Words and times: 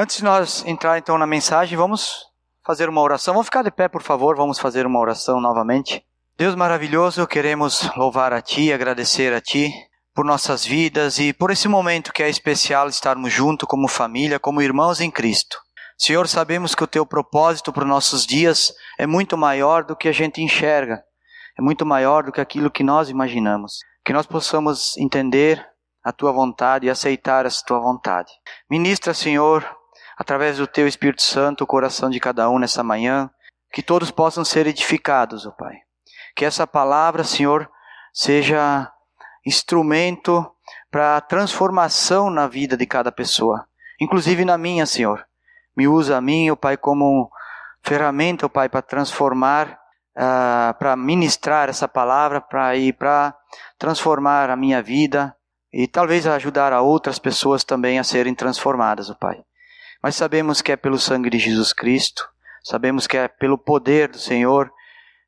Antes 0.00 0.18
de 0.18 0.22
nós 0.22 0.64
entrar 0.64 0.96
então 0.96 1.18
na 1.18 1.26
mensagem, 1.26 1.76
vamos 1.76 2.24
fazer 2.64 2.88
uma 2.88 3.00
oração. 3.00 3.34
Vamos 3.34 3.48
ficar 3.48 3.64
de 3.64 3.70
pé, 3.72 3.88
por 3.88 4.00
favor, 4.00 4.36
vamos 4.36 4.56
fazer 4.56 4.86
uma 4.86 5.00
oração 5.00 5.40
novamente. 5.40 6.04
Deus 6.36 6.54
maravilhoso, 6.54 7.26
queremos 7.26 7.90
louvar 7.96 8.32
a 8.32 8.40
Ti, 8.40 8.72
agradecer 8.72 9.34
a 9.34 9.40
Ti 9.40 9.72
por 10.14 10.24
nossas 10.24 10.64
vidas 10.64 11.18
e 11.18 11.32
por 11.32 11.50
esse 11.50 11.66
momento 11.66 12.12
que 12.12 12.22
é 12.22 12.28
especial 12.28 12.88
estarmos 12.88 13.32
juntos 13.32 13.66
como 13.68 13.88
família, 13.88 14.38
como 14.38 14.62
irmãos 14.62 15.00
em 15.00 15.10
Cristo. 15.10 15.58
Senhor, 15.98 16.28
sabemos 16.28 16.76
que 16.76 16.84
o 16.84 16.86
Teu 16.86 17.04
propósito 17.04 17.72
para 17.72 17.82
os 17.82 17.88
nossos 17.88 18.24
dias 18.24 18.72
é 19.00 19.04
muito 19.04 19.36
maior 19.36 19.82
do 19.82 19.96
que 19.96 20.06
a 20.06 20.12
gente 20.12 20.40
enxerga, 20.40 21.02
é 21.58 21.60
muito 21.60 21.84
maior 21.84 22.22
do 22.22 22.30
que 22.30 22.40
aquilo 22.40 22.70
que 22.70 22.84
nós 22.84 23.10
imaginamos. 23.10 23.78
Que 24.04 24.12
nós 24.12 24.26
possamos 24.26 24.96
entender 24.96 25.60
a 26.04 26.12
Tua 26.12 26.30
vontade 26.30 26.86
e 26.86 26.90
aceitar 26.90 27.46
essa 27.46 27.64
Tua 27.66 27.80
vontade. 27.80 28.30
Ministra, 28.70 29.12
Senhor, 29.12 29.77
através 30.18 30.58
do 30.58 30.66
Teu 30.66 30.88
Espírito 30.88 31.22
Santo, 31.22 31.64
o 31.64 31.66
coração 31.66 32.10
de 32.10 32.18
cada 32.18 32.50
um 32.50 32.58
nessa 32.58 32.82
manhã, 32.82 33.30
que 33.72 33.82
todos 33.82 34.10
possam 34.10 34.44
ser 34.44 34.66
edificados, 34.66 35.46
ó 35.46 35.50
Pai 35.52 35.78
que 36.38 36.44
essa 36.44 36.68
palavra, 36.68 37.24
Senhor, 37.24 37.68
seja 38.14 38.88
instrumento 39.44 40.48
para 40.88 41.20
transformação 41.20 42.30
na 42.30 42.46
vida 42.46 42.76
de 42.76 42.86
cada 42.86 43.10
pessoa, 43.10 43.66
inclusive 44.00 44.44
na 44.44 44.56
minha, 44.56 44.86
Senhor. 44.86 45.26
Me 45.76 45.88
usa 45.88 46.16
a 46.16 46.20
mim, 46.20 46.48
o 46.48 46.56
Pai, 46.56 46.76
como 46.76 47.28
ferramenta, 47.82 48.46
o 48.46 48.48
Pai, 48.48 48.68
para 48.68 48.82
transformar, 48.82 49.80
uh, 50.16 50.78
para 50.78 50.94
ministrar 50.94 51.68
essa 51.68 51.88
palavra, 51.88 52.40
para 52.40 52.76
ir 52.76 52.92
para 52.92 53.34
transformar 53.76 54.48
a 54.48 54.54
minha 54.54 54.80
vida 54.80 55.34
e 55.72 55.88
talvez 55.88 56.24
ajudar 56.24 56.72
a 56.72 56.80
outras 56.80 57.18
pessoas 57.18 57.64
também 57.64 57.98
a 57.98 58.04
serem 58.04 58.32
transformadas, 58.32 59.10
o 59.10 59.18
Pai. 59.18 59.42
Mas 60.02 60.14
sabemos 60.16 60.62
que 60.62 60.72
é 60.72 60.76
pelo 60.76 60.98
sangue 60.98 61.30
de 61.30 61.38
Jesus 61.38 61.72
Cristo, 61.72 62.28
sabemos 62.62 63.06
que 63.06 63.16
é 63.16 63.28
pelo 63.28 63.58
poder 63.58 64.08
do 64.08 64.18
Senhor 64.18 64.70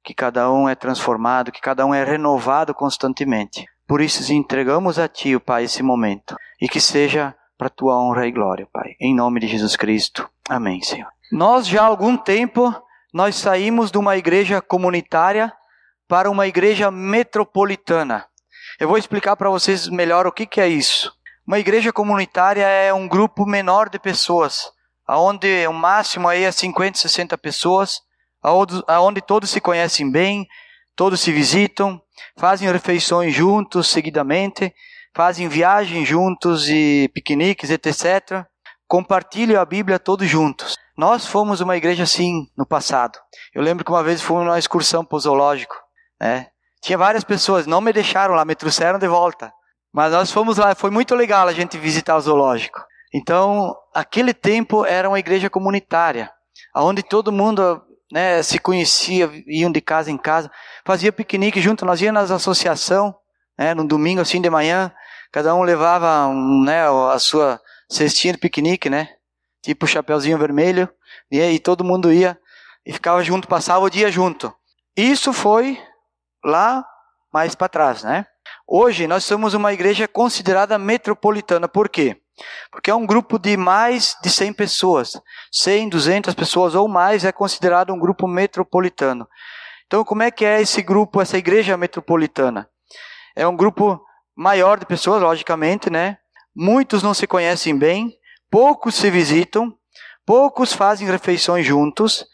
que 0.02 0.14
cada 0.14 0.50
um 0.50 0.68
é 0.68 0.74
transformado, 0.74 1.52
que 1.52 1.60
cada 1.60 1.84
um 1.84 1.94
é 1.94 2.04
renovado 2.04 2.74
constantemente. 2.74 3.66
Por 3.86 4.00
isso 4.00 4.32
entregamos 4.32 4.98
a 4.98 5.08
Ti, 5.08 5.38
Pai, 5.38 5.64
esse 5.64 5.82
momento, 5.82 6.36
e 6.60 6.68
que 6.68 6.80
seja 6.80 7.34
para 7.58 7.66
a 7.66 7.70
Tua 7.70 8.00
honra 8.00 8.26
e 8.26 8.32
glória, 8.32 8.66
Pai. 8.72 8.94
Em 9.00 9.14
nome 9.14 9.40
de 9.40 9.48
Jesus 9.48 9.76
Cristo. 9.76 10.28
Amém, 10.48 10.80
Senhor. 10.80 11.08
Nós 11.32 11.66
já 11.66 11.82
há 11.82 11.86
algum 11.86 12.16
tempo, 12.16 12.74
nós 13.12 13.34
saímos 13.36 13.90
de 13.90 13.98
uma 13.98 14.16
igreja 14.16 14.62
comunitária 14.62 15.52
para 16.08 16.30
uma 16.30 16.46
igreja 16.46 16.90
metropolitana. 16.90 18.26
Eu 18.78 18.88
vou 18.88 18.96
explicar 18.96 19.36
para 19.36 19.50
vocês 19.50 19.88
melhor 19.88 20.26
o 20.26 20.32
que, 20.32 20.46
que 20.46 20.60
é 20.60 20.68
isso. 20.68 21.12
Uma 21.50 21.58
igreja 21.58 21.92
comunitária 21.92 22.62
é 22.64 22.94
um 22.94 23.08
grupo 23.08 23.44
menor 23.44 23.88
de 23.88 23.98
pessoas, 23.98 24.70
onde 25.08 25.66
o 25.66 25.72
máximo 25.72 26.28
aí 26.28 26.44
é 26.44 26.52
50, 26.52 26.96
60 26.96 27.36
pessoas, 27.36 28.00
aonde 28.86 29.20
todos 29.20 29.50
se 29.50 29.60
conhecem 29.60 30.08
bem, 30.08 30.46
todos 30.94 31.20
se 31.20 31.32
visitam, 31.32 32.00
fazem 32.38 32.70
refeições 32.70 33.34
juntos 33.34 33.88
seguidamente, 33.88 34.72
fazem 35.12 35.48
viagens 35.48 36.06
juntos 36.06 36.68
e 36.68 37.10
piqueniques, 37.12 37.68
etc. 37.68 38.46
Compartilham 38.86 39.60
a 39.60 39.64
Bíblia 39.64 39.98
todos 39.98 40.28
juntos. 40.28 40.76
Nós 40.96 41.26
fomos 41.26 41.60
uma 41.60 41.76
igreja 41.76 42.04
assim 42.04 42.46
no 42.56 42.64
passado. 42.64 43.18
Eu 43.52 43.60
lembro 43.60 43.84
que 43.84 43.90
uma 43.90 44.04
vez 44.04 44.22
fomos 44.22 44.44
numa 44.44 44.56
excursão 44.56 45.04
para 45.04 45.16
o 45.16 45.20
zoológico. 45.20 45.74
Né? 46.20 46.46
Tinha 46.80 46.96
várias 46.96 47.24
pessoas, 47.24 47.66
não 47.66 47.80
me 47.80 47.92
deixaram 47.92 48.34
lá, 48.34 48.44
me 48.44 48.54
trouxeram 48.54 49.00
de 49.00 49.08
volta. 49.08 49.52
Mas 49.92 50.12
nós 50.12 50.30
fomos 50.30 50.56
lá, 50.58 50.74
foi 50.74 50.90
muito 50.90 51.14
legal 51.14 51.48
a 51.48 51.52
gente 51.52 51.76
visitar 51.78 52.16
o 52.16 52.20
zoológico. 52.20 52.80
Então, 53.12 53.74
aquele 53.92 54.32
tempo 54.32 54.84
era 54.84 55.08
uma 55.08 55.18
igreja 55.18 55.50
comunitária, 55.50 56.30
onde 56.76 57.02
todo 57.02 57.32
mundo 57.32 57.82
né, 58.12 58.42
se 58.42 58.58
conhecia, 58.58 59.30
iam 59.46 59.70
de 59.70 59.80
casa 59.80 60.10
em 60.10 60.16
casa, 60.16 60.50
fazia 60.84 61.12
piquenique 61.12 61.60
junto, 61.60 61.84
nós 61.84 62.00
íamos 62.00 62.20
nas 62.20 62.30
associação, 62.30 63.14
né, 63.58 63.74
no 63.74 63.86
domingo 63.86 64.20
assim 64.20 64.40
de 64.40 64.48
manhã, 64.48 64.92
cada 65.32 65.54
um 65.54 65.62
levava 65.62 66.32
né, 66.64 66.88
a 67.12 67.18
sua 67.18 67.60
cestinha 67.88 68.34
de 68.34 68.38
piquenique, 68.38 68.88
né, 68.88 69.08
tipo 69.62 69.86
chapeuzinho 69.86 70.38
vermelho, 70.38 70.88
e 71.30 71.40
aí 71.40 71.58
todo 71.58 71.84
mundo 71.84 72.12
ia 72.12 72.38
e 72.86 72.92
ficava 72.92 73.22
junto, 73.22 73.48
passava 73.48 73.84
o 73.84 73.90
dia 73.90 74.10
junto. 74.10 74.52
Isso 74.96 75.32
foi 75.32 75.78
lá 76.44 76.84
mais 77.32 77.54
para 77.54 77.68
trás, 77.68 78.02
né? 78.02 78.26
Hoje 78.72 79.08
nós 79.08 79.24
somos 79.24 79.52
uma 79.52 79.72
igreja 79.72 80.06
considerada 80.06 80.78
metropolitana, 80.78 81.66
por 81.66 81.88
quê? 81.88 82.16
Porque 82.70 82.88
é 82.88 82.94
um 82.94 83.04
grupo 83.04 83.36
de 83.36 83.56
mais 83.56 84.16
de 84.22 84.30
100 84.30 84.52
pessoas. 84.52 85.20
100, 85.50 85.88
200 85.88 86.34
pessoas 86.36 86.76
ou 86.76 86.86
mais 86.86 87.24
é 87.24 87.32
considerado 87.32 87.92
um 87.92 87.98
grupo 87.98 88.28
metropolitano. 88.28 89.26
Então, 89.88 90.04
como 90.04 90.22
é 90.22 90.30
que 90.30 90.44
é 90.44 90.62
esse 90.62 90.82
grupo, 90.82 91.20
essa 91.20 91.36
igreja 91.36 91.76
metropolitana? 91.76 92.70
É 93.34 93.44
um 93.44 93.56
grupo 93.56 94.00
maior 94.36 94.78
de 94.78 94.86
pessoas, 94.86 95.20
logicamente, 95.20 95.90
né? 95.90 96.18
Muitos 96.54 97.02
não 97.02 97.12
se 97.12 97.26
conhecem 97.26 97.76
bem, 97.76 98.16
poucos 98.48 98.94
se 98.94 99.10
visitam, 99.10 99.74
poucos 100.24 100.72
fazem 100.72 101.08
refeições 101.08 101.66
juntos, 101.66 102.24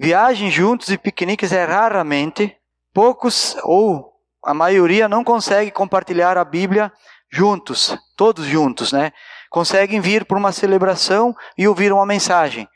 viagens 0.00 0.54
juntos 0.54 0.88
e 0.88 0.96
piqueniques 0.96 1.52
é 1.52 1.62
raramente, 1.62 2.56
poucos 2.94 3.54
ou 3.64 4.13
a 4.44 4.54
maioria 4.54 5.08
não 5.08 5.24
consegue 5.24 5.70
compartilhar 5.70 6.36
a 6.36 6.44
Bíblia 6.44 6.92
juntos, 7.32 7.96
todos 8.16 8.44
juntos, 8.46 8.92
né? 8.92 9.12
conseguem 9.54 10.00
vir 10.00 10.24
para 10.24 10.36
uma 10.36 10.50
celebração 10.50 11.32
e 11.56 11.68
ouvir 11.68 11.92
uma 11.92 12.04
mensagem. 12.04 12.68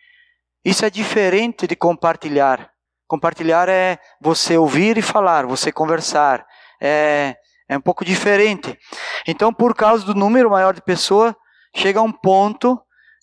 Isso 0.65 0.85
é 0.85 0.91
diferente 0.91 1.67
de 1.67 1.75
compartilhar. 1.75 2.71
Compartilhar 3.09 3.69
é 3.69 3.99
você 4.21 4.57
ouvir 4.57 4.97
e 4.97 5.03
falar, 5.03 5.45
você 5.45 5.73
conversar. 5.73 6.47
É, 6.81 7.35
é 7.69 7.77
um 7.77 7.81
pouco 7.81 8.05
diferente. 8.05 8.79
Então, 9.27 9.53
por 9.53 9.75
causa 9.75 10.07
do 10.07 10.15
número 10.15 10.51
maior 10.51 10.73
de 10.73 10.81
pessoas, 10.81 11.35
chega 11.75 11.99
a 11.99 12.03
um 12.05 12.13
ponto 12.13 12.81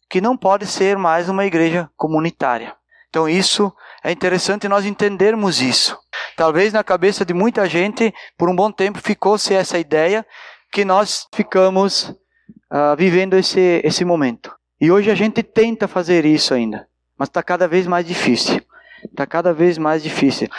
que 0.09 0.19
não 0.19 0.35
pode 0.35 0.67
ser 0.67 0.97
mais 0.97 1.29
uma 1.29 1.45
igreja 1.45 1.89
comunitária. 1.95 2.75
Então, 3.15 3.29
isso 3.29 3.71
é 4.03 4.11
interessante 4.11 4.67
nós 4.67 4.83
entendermos 4.83 5.61
isso. 5.61 5.97
Talvez 6.35 6.73
na 6.73 6.83
cabeça 6.83 7.23
de 7.23 7.33
muita 7.33 7.65
gente, 7.65 8.13
por 8.37 8.49
um 8.49 8.55
bom 8.55 8.69
tempo, 8.69 8.99
ficou-se 9.01 9.53
essa 9.53 9.79
ideia 9.79 10.25
que 10.69 10.83
nós 10.83 11.25
ficamos 11.33 12.09
uh, 12.09 12.93
vivendo 12.97 13.35
esse, 13.35 13.79
esse 13.85 14.03
momento. 14.03 14.53
E 14.81 14.91
hoje 14.91 15.09
a 15.09 15.15
gente 15.15 15.41
tenta 15.41 15.87
fazer 15.87 16.25
isso 16.25 16.53
ainda, 16.53 16.89
mas 17.17 17.29
está 17.29 17.41
cada 17.41 17.69
vez 17.69 17.87
mais 17.87 18.05
difícil. 18.05 18.61
Está 19.01 19.25
cada 19.25 19.53
vez 19.53 19.77
mais 19.77 20.03
difícil. 20.03 20.49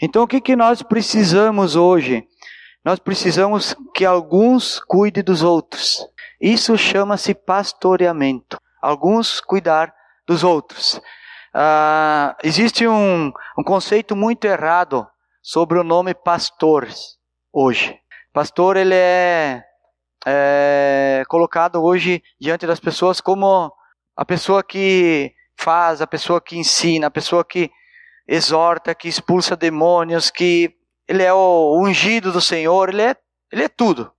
Então 0.00 0.22
o 0.22 0.26
que, 0.26 0.40
que 0.40 0.56
nós 0.56 0.80
precisamos 0.80 1.76
hoje? 1.76 2.24
Nós 2.82 2.98
precisamos 2.98 3.76
que 3.94 4.06
alguns 4.06 4.80
cuidem 4.80 5.22
dos 5.22 5.42
outros. 5.42 6.08
Isso 6.40 6.78
chama-se 6.78 7.34
pastoreamento. 7.34 8.58
Alguns 8.80 9.38
cuidar 9.38 9.92
dos 10.26 10.42
outros. 10.42 10.98
Uh, 11.56 12.36
existe 12.44 12.86
um, 12.86 13.32
um 13.56 13.64
conceito 13.64 14.14
muito 14.14 14.44
errado 14.44 15.08
sobre 15.40 15.78
o 15.78 15.84
nome 15.84 16.12
pastor 16.12 16.86
hoje. 17.50 17.98
Pastor 18.30 18.76
ele 18.76 18.94
é 18.94 19.64
é, 20.26 21.22
colocado 21.28 21.82
hoje 21.82 22.22
diante 22.38 22.66
das 22.66 22.78
pessoas 22.78 23.22
como 23.22 23.72
a 24.14 24.24
pessoa 24.24 24.62
que 24.62 25.32
faz, 25.56 26.02
a 26.02 26.06
pessoa 26.06 26.42
que 26.42 26.58
ensina, 26.58 27.06
a 27.06 27.10
pessoa 27.10 27.42
que 27.42 27.70
exorta, 28.28 28.94
que 28.94 29.08
expulsa 29.08 29.56
demônios, 29.56 30.30
que 30.30 30.74
ele 31.08 31.22
é 31.22 31.32
o 31.32 31.80
ungido 31.80 32.32
do 32.32 32.40
Senhor, 32.40 32.90
ele 32.90 33.02
é, 33.02 33.16
ele 33.50 33.62
é 33.62 33.68
tudo, 33.68 34.12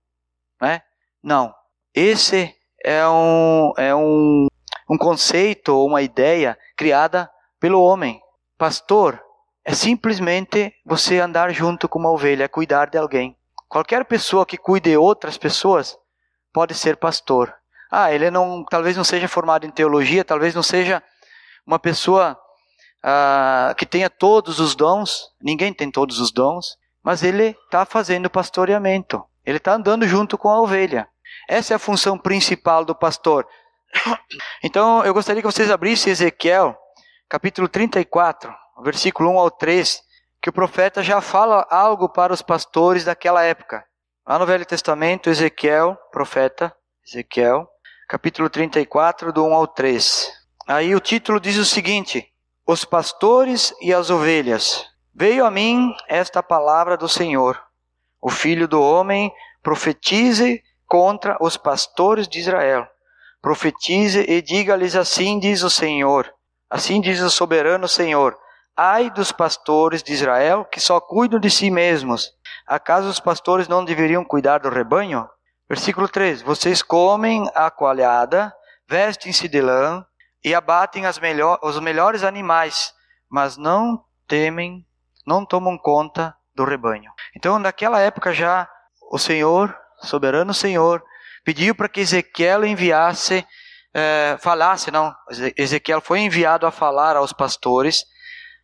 né? 0.60 0.82
Não. 1.22 1.54
Esse 1.94 2.52
é 2.84 3.06
um, 3.06 3.72
é 3.76 3.94
um, 3.94 4.48
um 4.88 4.96
conceito 4.96 5.74
ou 5.74 5.86
uma 5.86 6.02
ideia 6.02 6.58
criada 6.76 7.30
pelo 7.60 7.82
homem. 7.82 8.20
Pastor 8.56 9.22
é 9.64 9.74
simplesmente 9.74 10.72
você 10.84 11.18
andar 11.18 11.52
junto 11.52 11.88
com 11.88 11.98
uma 11.98 12.10
ovelha, 12.10 12.48
cuidar 12.48 12.88
de 12.88 12.96
alguém. 12.96 13.36
Qualquer 13.68 14.04
pessoa 14.06 14.46
que 14.46 14.56
cuide 14.56 14.90
de 14.90 14.96
outras 14.96 15.36
pessoas 15.36 15.98
pode 16.52 16.74
ser 16.74 16.96
pastor. 16.96 17.54
Ah, 17.90 18.12
ele 18.12 18.30
não, 18.30 18.64
talvez 18.64 18.96
não 18.96 19.04
seja 19.04 19.28
formado 19.28 19.66
em 19.66 19.70
teologia, 19.70 20.24
talvez 20.24 20.54
não 20.54 20.62
seja 20.62 21.02
uma 21.66 21.78
pessoa 21.78 22.38
ah, 23.02 23.74
que 23.76 23.84
tenha 23.84 24.08
todos 24.08 24.58
os 24.58 24.74
dons. 24.74 25.30
Ninguém 25.40 25.72
tem 25.72 25.90
todos 25.90 26.18
os 26.18 26.32
dons, 26.32 26.78
mas 27.02 27.22
ele 27.22 27.56
está 27.66 27.84
fazendo 27.84 28.30
pastoreamento. 28.30 29.22
Ele 29.44 29.58
está 29.58 29.74
andando 29.74 30.06
junto 30.06 30.38
com 30.38 30.48
a 30.48 30.60
ovelha. 30.60 31.08
Essa 31.48 31.74
é 31.74 31.76
a 31.76 31.78
função 31.78 32.18
principal 32.18 32.84
do 32.84 32.94
pastor. 32.94 33.46
Então, 34.62 35.04
eu 35.04 35.14
gostaria 35.14 35.40
que 35.42 35.50
vocês 35.50 35.70
abrissem 35.70 36.12
Ezequiel, 36.12 36.76
capítulo 37.28 37.68
34, 37.68 38.52
versículo 38.82 39.30
1 39.30 39.38
ao 39.38 39.50
3 39.50 40.02
que 40.40 40.50
o 40.50 40.52
profeta 40.52 41.02
já 41.02 41.20
fala 41.20 41.66
algo 41.70 42.08
para 42.08 42.32
os 42.32 42.42
pastores 42.42 43.04
daquela 43.04 43.42
época. 43.42 43.84
Lá 44.26 44.38
no 44.38 44.46
Velho 44.46 44.64
Testamento, 44.64 45.28
Ezequiel, 45.28 45.96
profeta, 46.12 46.74
Ezequiel, 47.06 47.68
capítulo 48.08 48.48
34, 48.48 49.32
do 49.32 49.44
1 49.44 49.54
ao 49.54 49.66
3. 49.66 50.32
Aí 50.66 50.94
o 50.94 51.00
título 51.00 51.40
diz 51.40 51.56
o 51.56 51.64
seguinte: 51.64 52.26
Os 52.66 52.84
pastores 52.84 53.74
e 53.80 53.92
as 53.92 54.10
ovelhas. 54.10 54.86
Veio 55.14 55.44
a 55.44 55.50
mim 55.50 55.92
esta 56.06 56.42
palavra 56.42 56.96
do 56.96 57.08
Senhor. 57.08 57.60
O 58.20 58.30
filho 58.30 58.68
do 58.68 58.80
homem 58.80 59.32
profetize 59.62 60.62
contra 60.86 61.36
os 61.40 61.56
pastores 61.56 62.28
de 62.28 62.38
Israel. 62.38 62.86
Profetize 63.40 64.24
e 64.28 64.42
diga-lhes 64.42 64.96
assim 64.96 65.38
diz 65.38 65.62
o 65.62 65.70
Senhor. 65.70 66.32
Assim 66.68 67.00
diz 67.00 67.20
o 67.20 67.30
soberano 67.30 67.86
Senhor: 67.86 68.36
Ai 68.76 69.10
dos 69.10 69.32
pastores 69.32 70.02
de 70.02 70.12
Israel 70.12 70.64
que 70.64 70.80
só 70.80 71.00
cuidam 71.00 71.38
de 71.38 71.50
si 71.50 71.70
mesmos. 71.70 72.32
Acaso 72.66 73.08
os 73.08 73.20
pastores 73.20 73.68
não 73.68 73.84
deveriam 73.84 74.24
cuidar 74.24 74.58
do 74.58 74.68
rebanho? 74.68 75.28
Versículo 75.68 76.08
3: 76.08 76.42
Vocês 76.42 76.82
comem 76.82 77.48
a 77.54 77.70
coalhada, 77.70 78.52
vestem-se 78.88 79.48
de 79.48 79.60
lã 79.60 80.04
e 80.44 80.54
abatem 80.54 81.02
melhor, 81.20 81.58
os 81.62 81.78
melhores 81.80 82.22
animais, 82.22 82.92
mas 83.28 83.56
não 83.56 84.04
temem, 84.26 84.86
não 85.26 85.44
tomam 85.44 85.76
conta 85.76 86.34
do 86.54 86.64
rebanho. 86.64 87.10
Então, 87.36 87.58
naquela 87.58 88.00
época 88.00 88.32
já, 88.32 88.68
o 89.10 89.18
Senhor, 89.18 89.76
soberano 90.00 90.54
Senhor, 90.54 91.02
pediu 91.44 91.74
para 91.74 91.88
que 91.88 92.00
Ezequiel 92.00 92.64
enviasse, 92.64 93.46
eh, 93.94 94.36
falasse, 94.40 94.90
não, 94.90 95.14
Ezequiel 95.56 96.00
foi 96.00 96.20
enviado 96.20 96.66
a 96.66 96.70
falar 96.70 97.16
aos 97.16 97.32
pastores 97.32 98.04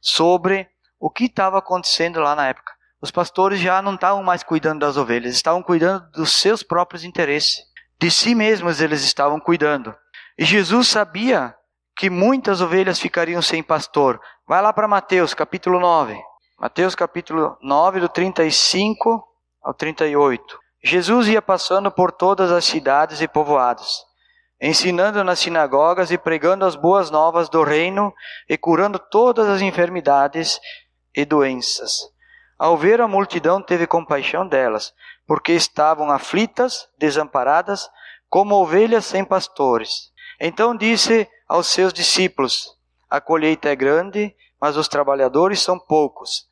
sobre 0.00 0.69
o 1.00 1.11
que 1.11 1.25
estava 1.25 1.59
acontecendo 1.59 2.21
lá 2.21 2.35
na 2.35 2.49
época. 2.49 2.73
Os 3.00 3.11
pastores 3.11 3.61
já 3.61 3.82
não 3.82 3.94
estavam 3.94 4.23
mais 4.23 4.43
cuidando 4.43 4.81
das 4.81 4.97
ovelhas, 4.97 5.35
estavam 5.35 5.62
cuidando 5.62 6.11
dos 6.12 6.32
seus 6.32 6.62
próprios 6.62 7.05
interesses. 7.05 7.62
De 8.00 8.11
si 8.11 8.35
mesmos 8.35 8.81
eles 8.81 9.03
estavam 9.03 9.38
cuidando. 9.38 9.94
E 10.38 10.44
Jesus 10.44 10.88
sabia 10.88 11.55
que 11.97 12.11
muitas 12.11 12.61
ovelhas 12.61 12.99
ficariam 12.99 13.41
sem 13.43 13.62
pastor. 13.62 14.20
Vai 14.47 14.61
lá 14.62 14.73
para 14.73 14.88
Mateus, 14.88 15.35
capítulo 15.35 15.79
9. 15.79 16.19
Mateus, 16.59 16.94
capítulo 16.94 17.56
9, 17.62 18.00
do 18.00 18.09
35 18.09 19.23
ao 19.62 19.75
38. 19.75 20.64
Jesus 20.85 21.27
ia 21.27 21.43
passando 21.43 21.91
por 21.91 22.13
todas 22.13 22.53
as 22.53 22.65
cidades 22.65 23.21
e 23.21 23.27
povoados 23.27 24.05
ensinando 24.65 25.23
nas 25.23 25.41
sinagogas 25.41 26.11
e 26.11 26.17
pregando 26.17 26.65
as 26.65 26.75
boas 26.75 27.11
novas 27.11 27.51
do 27.51 27.63
reino 27.63 28.15
e 28.49 28.57
curando 28.57 28.99
todas 28.99 29.47
as 29.47 29.61
enfermidades 29.61 30.59
e 31.15 31.25
doenças. 31.27 32.01
Ao 32.59 32.75
ver 32.75 33.01
a 33.03 33.07
multidão, 33.07 33.61
teve 33.61 33.87
compaixão 33.87 34.49
delas, 34.49 34.95
porque 35.27 35.53
estavam 35.53 36.11
aflitas, 36.11 36.89
desamparadas, 36.99 37.91
como 38.31 38.55
ovelhas 38.55 39.05
sem 39.05 39.23
pastores. 39.23 40.11
Então 40.41 40.75
disse 40.75 41.29
aos 41.47 41.67
seus 41.67 41.93
discípulos: 41.93 42.71
A 43.11 43.21
colheita 43.21 43.69
é 43.69 43.77
grande, 43.77 44.35
mas 44.59 44.79
os 44.79 44.89
trabalhadores 44.89 45.61
são 45.61 45.79
poucos. 45.79 46.47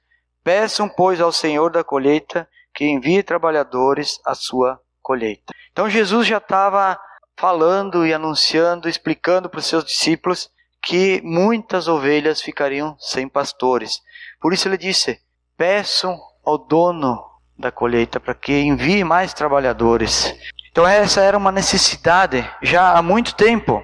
Peçam, 0.44 0.87
pois, 0.87 1.19
ao 1.19 1.32
Senhor 1.32 1.70
da 1.70 1.82
colheita 1.82 2.46
que 2.74 2.84
envie 2.84 3.22
trabalhadores 3.22 4.19
à 4.24 4.34
sua 4.34 4.80
colheita. 5.00 5.52
Então 5.72 5.88
Jesus 5.88 6.26
já 6.26 6.38
estava 6.38 6.98
falando 7.36 8.06
e 8.06 8.12
anunciando, 8.12 8.88
explicando 8.88 9.48
para 9.48 9.58
os 9.58 9.66
seus 9.66 9.84
discípulos 9.84 10.50
que 10.82 11.20
muitas 11.22 11.88
ovelhas 11.88 12.40
ficariam 12.40 12.96
sem 12.98 13.28
pastores. 13.28 14.00
Por 14.40 14.52
isso 14.52 14.69
ele 14.69 14.78
disse: 14.78 15.20
peçam 15.56 16.19
ao 16.44 16.58
dono 16.58 17.22
da 17.58 17.70
colheita 17.70 18.19
para 18.19 18.34
que 18.34 18.52
envie 18.52 19.04
mais 19.04 19.32
trabalhadores. 19.32 20.34
Então 20.70 20.86
essa 20.86 21.20
era 21.20 21.36
uma 21.36 21.52
necessidade 21.52 22.48
já 22.62 22.96
há 22.96 23.02
muito 23.02 23.34
tempo. 23.34 23.82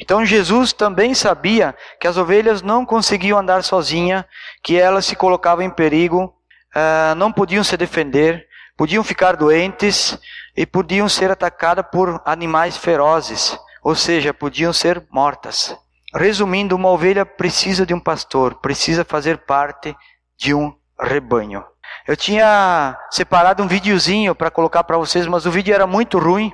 Então 0.00 0.24
Jesus 0.24 0.72
também 0.72 1.14
sabia 1.14 1.74
que 2.00 2.06
as 2.06 2.16
ovelhas 2.16 2.62
não 2.62 2.84
conseguiam 2.84 3.38
andar 3.38 3.62
sozinhas, 3.62 4.24
que 4.62 4.76
elas 4.76 5.06
se 5.06 5.14
colocavam 5.14 5.64
em 5.64 5.70
perigo, 5.70 6.34
uh, 6.74 7.14
não 7.16 7.32
podiam 7.32 7.64
se 7.64 7.76
defender, 7.76 8.46
podiam 8.76 9.02
ficar 9.02 9.36
doentes, 9.36 10.18
e 10.58 10.66
podiam 10.66 11.08
ser 11.08 11.30
atacadas 11.30 11.84
por 11.92 12.20
animais 12.24 12.76
ferozes, 12.76 13.56
ou 13.80 13.94
seja, 13.94 14.34
podiam 14.34 14.72
ser 14.72 15.06
mortas. 15.08 15.78
Resumindo, 16.12 16.74
uma 16.74 16.88
ovelha 16.88 17.24
precisa 17.24 17.86
de 17.86 17.94
um 17.94 18.00
pastor, 18.00 18.56
precisa 18.56 19.04
fazer 19.04 19.38
parte 19.38 19.94
de 20.36 20.52
um 20.52 20.74
rebanho. 21.00 21.64
Eu 22.08 22.16
tinha 22.16 22.98
separado 23.08 23.62
um 23.62 23.68
videozinho 23.68 24.34
para 24.34 24.50
colocar 24.50 24.82
para 24.82 24.98
vocês, 24.98 25.28
mas 25.28 25.46
o 25.46 25.50
vídeo 25.52 25.72
era 25.72 25.86
muito 25.86 26.18
ruim 26.18 26.52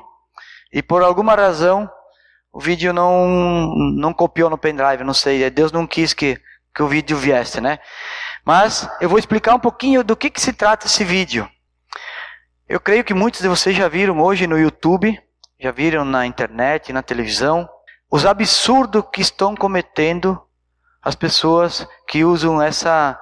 e 0.70 0.82
por 0.82 1.02
alguma 1.02 1.34
razão 1.34 1.90
o 2.52 2.60
vídeo 2.60 2.92
não 2.92 3.72
não 3.96 4.12
copiou 4.12 4.50
no 4.50 4.58
pendrive, 4.58 5.02
não 5.02 5.14
sei, 5.14 5.48
Deus 5.48 5.72
não 5.72 5.86
quis 5.86 6.12
que 6.12 6.38
que 6.74 6.82
o 6.82 6.88
vídeo 6.88 7.16
viesse, 7.16 7.58
né? 7.60 7.78
Mas 8.44 8.88
eu 9.00 9.08
vou 9.08 9.18
explicar 9.18 9.54
um 9.54 9.60
pouquinho 9.60 10.04
do 10.04 10.16
que, 10.16 10.30
que 10.30 10.40
se 10.40 10.52
trata 10.52 10.86
esse 10.86 11.02
vídeo. 11.02 11.48
Eu 12.68 12.78
creio 12.80 13.04
que 13.04 13.14
muitos 13.14 13.40
de 13.40 13.48
vocês 13.48 13.76
já 13.76 13.88
viram 13.88 14.20
hoje 14.20 14.46
no 14.46 14.58
YouTube, 14.58 15.18
já 15.58 15.70
viram 15.70 16.04
na 16.04 16.26
internet, 16.26 16.92
na 16.92 17.02
televisão, 17.02 17.68
os 18.10 18.26
absurdos 18.26 19.04
que 19.12 19.20
estão 19.20 19.54
cometendo 19.54 20.40
as 21.02 21.14
pessoas 21.14 21.86
que 22.08 22.24
usam 22.24 22.60
essa, 22.60 23.18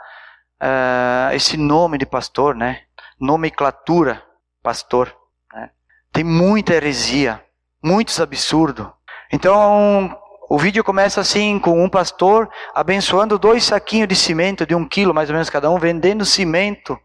uh, 0.62 1.34
esse 1.34 1.56
nome 1.56 1.98
de 1.98 2.06
pastor, 2.06 2.54
né? 2.54 2.82
Nomenclatura 3.20 4.22
pastor. 4.62 5.14
Né? 5.52 5.70
Tem 6.12 6.22
muita 6.22 6.74
heresia, 6.74 7.44
muitos 7.82 8.20
absurdos. 8.20 8.86
Então, 9.32 10.16
o 10.54 10.58
vídeo 10.58 10.84
começa 10.84 11.18
assim, 11.18 11.58
com 11.58 11.82
um 11.82 11.88
pastor 11.88 12.48
abençoando 12.74 13.38
dois 13.38 13.64
saquinhos 13.64 14.06
de 14.06 14.14
cimento 14.14 14.66
de 14.66 14.74
um 14.74 14.86
quilo, 14.86 15.14
mais 15.14 15.30
ou 15.30 15.32
menos 15.32 15.48
cada 15.48 15.70
um, 15.70 15.78
vendendo 15.78 16.26
cimento 16.26 16.98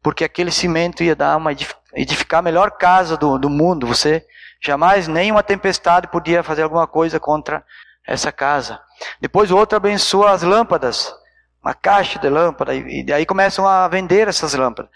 porque 0.00 0.22
aquele 0.22 0.52
cimento 0.52 1.02
ia 1.02 1.16
dar 1.16 1.36
uma 1.36 1.50
edificar 1.92 2.38
a 2.38 2.42
melhor 2.42 2.70
casa 2.70 3.16
do, 3.16 3.38
do 3.38 3.50
mundo. 3.50 3.88
Você 3.88 4.24
jamais, 4.62 5.08
nem 5.08 5.32
uma 5.32 5.42
tempestade 5.42 6.06
podia 6.06 6.44
fazer 6.44 6.62
alguma 6.62 6.86
coisa 6.86 7.18
contra 7.18 7.64
essa 8.06 8.30
casa. 8.30 8.80
Depois 9.20 9.50
o 9.50 9.56
outro 9.56 9.76
abençoa 9.76 10.30
as 10.30 10.44
lâmpadas, 10.44 11.12
uma 11.60 11.74
caixa 11.74 12.20
de 12.20 12.28
lâmpada, 12.28 12.72
e, 12.72 13.04
e 13.04 13.12
aí 13.12 13.26
começam 13.26 13.66
a 13.66 13.88
vender 13.88 14.28
essas 14.28 14.54
lâmpadas. 14.54 14.92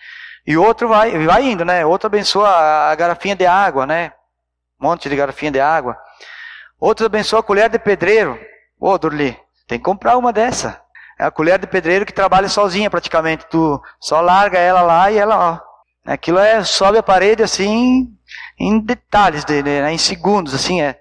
E 0.47 0.57
outro 0.57 0.87
vai, 0.87 1.11
vai 1.27 1.43
indo, 1.43 1.65
né? 1.65 1.85
Outro 1.85 2.07
abençoa 2.07 2.49
a, 2.49 2.93
a 2.93 2.95
garrafinha 2.95 3.35
de 3.35 3.47
água, 3.47 3.85
né? 3.85 4.13
Um 4.81 4.87
monte 4.87 5.09
de 5.09 5.17
garrafinha 5.17 5.51
de 5.51 5.59
água. 5.59 5.97
Outro 6.81 7.05
abençoa 7.05 7.41
a 7.41 7.43
colher 7.43 7.69
de 7.69 7.79
pedreiro. 7.79 8.41
Ô, 8.81 8.91
oh, 8.91 8.99
Durli, 8.99 9.38
tem 9.69 9.79
que 9.79 9.85
comprar 9.85 10.16
uma 10.16 10.33
dessa. 10.33 10.81
É 11.19 11.25
a 11.25 11.31
colher 11.31 11.59
de 11.59 11.66
pedreiro 11.66 12.07
que 12.07 12.14
trabalha 12.14 12.49
sozinha 12.49 12.88
praticamente. 12.88 13.45
Tu 13.50 13.81
só 14.00 14.23
larga 14.23 14.59
ela 14.59 14.81
lá 14.81 15.12
e 15.12 15.19
ela, 15.19 15.37
ó. 15.37 15.71
Aquilo 16.11 16.38
é, 16.38 16.64
sobe 16.64 16.97
a 16.97 17.02
parede 17.02 17.43
assim, 17.43 18.09
em 18.59 18.81
detalhes 18.81 19.45
né, 19.45 19.93
em 19.93 19.99
segundos, 19.99 20.55
assim, 20.55 20.81
é. 20.81 20.99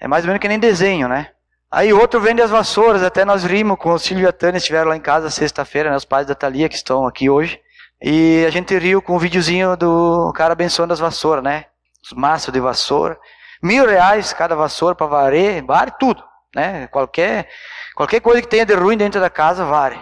É 0.00 0.08
mais 0.08 0.24
ou 0.24 0.26
menos 0.26 0.40
que 0.40 0.48
nem 0.48 0.58
desenho, 0.58 1.08
né? 1.08 1.28
Aí 1.70 1.92
outro 1.92 2.20
vende 2.20 2.42
as 2.42 2.50
vassouras, 2.50 3.04
até 3.04 3.24
nós 3.24 3.44
vimos 3.44 3.78
com 3.78 3.92
o 3.92 3.98
Silvio 3.98 4.24
e 4.24 4.28
a 4.28 4.32
Tânia, 4.32 4.58
estiveram 4.58 4.90
lá 4.90 4.96
em 4.96 5.00
casa 5.00 5.30
sexta-feira, 5.30 5.90
né, 5.90 5.96
os 5.96 6.04
pais 6.04 6.26
da 6.26 6.34
Thalia 6.34 6.68
que 6.68 6.74
estão 6.74 7.06
aqui 7.06 7.30
hoje. 7.30 7.60
E 8.02 8.44
a 8.44 8.50
gente 8.50 8.76
riu 8.76 9.00
com 9.00 9.14
um 9.14 9.18
videozinho 9.18 9.76
do 9.76 10.32
cara 10.34 10.52
abençoando 10.54 10.92
as 10.92 10.98
vassouras, 10.98 11.42
né? 11.44 11.66
Os 12.04 12.12
maços 12.12 12.52
de 12.52 12.58
vassoura. 12.58 13.16
Mil 13.62 13.86
reais 13.86 14.32
cada 14.32 14.56
vassoura 14.56 14.94
para 14.94 15.06
varer, 15.06 15.64
vale 15.64 15.92
tudo, 15.98 16.22
né? 16.54 16.86
Qualquer 16.88 17.48
Qualquer 17.94 18.20
coisa 18.20 18.40
que 18.40 18.48
tenha 18.48 18.64
de 18.64 18.74
ruim 18.74 18.96
dentro 18.96 19.20
da 19.20 19.28
casa, 19.28 19.64
vale. 19.64 19.98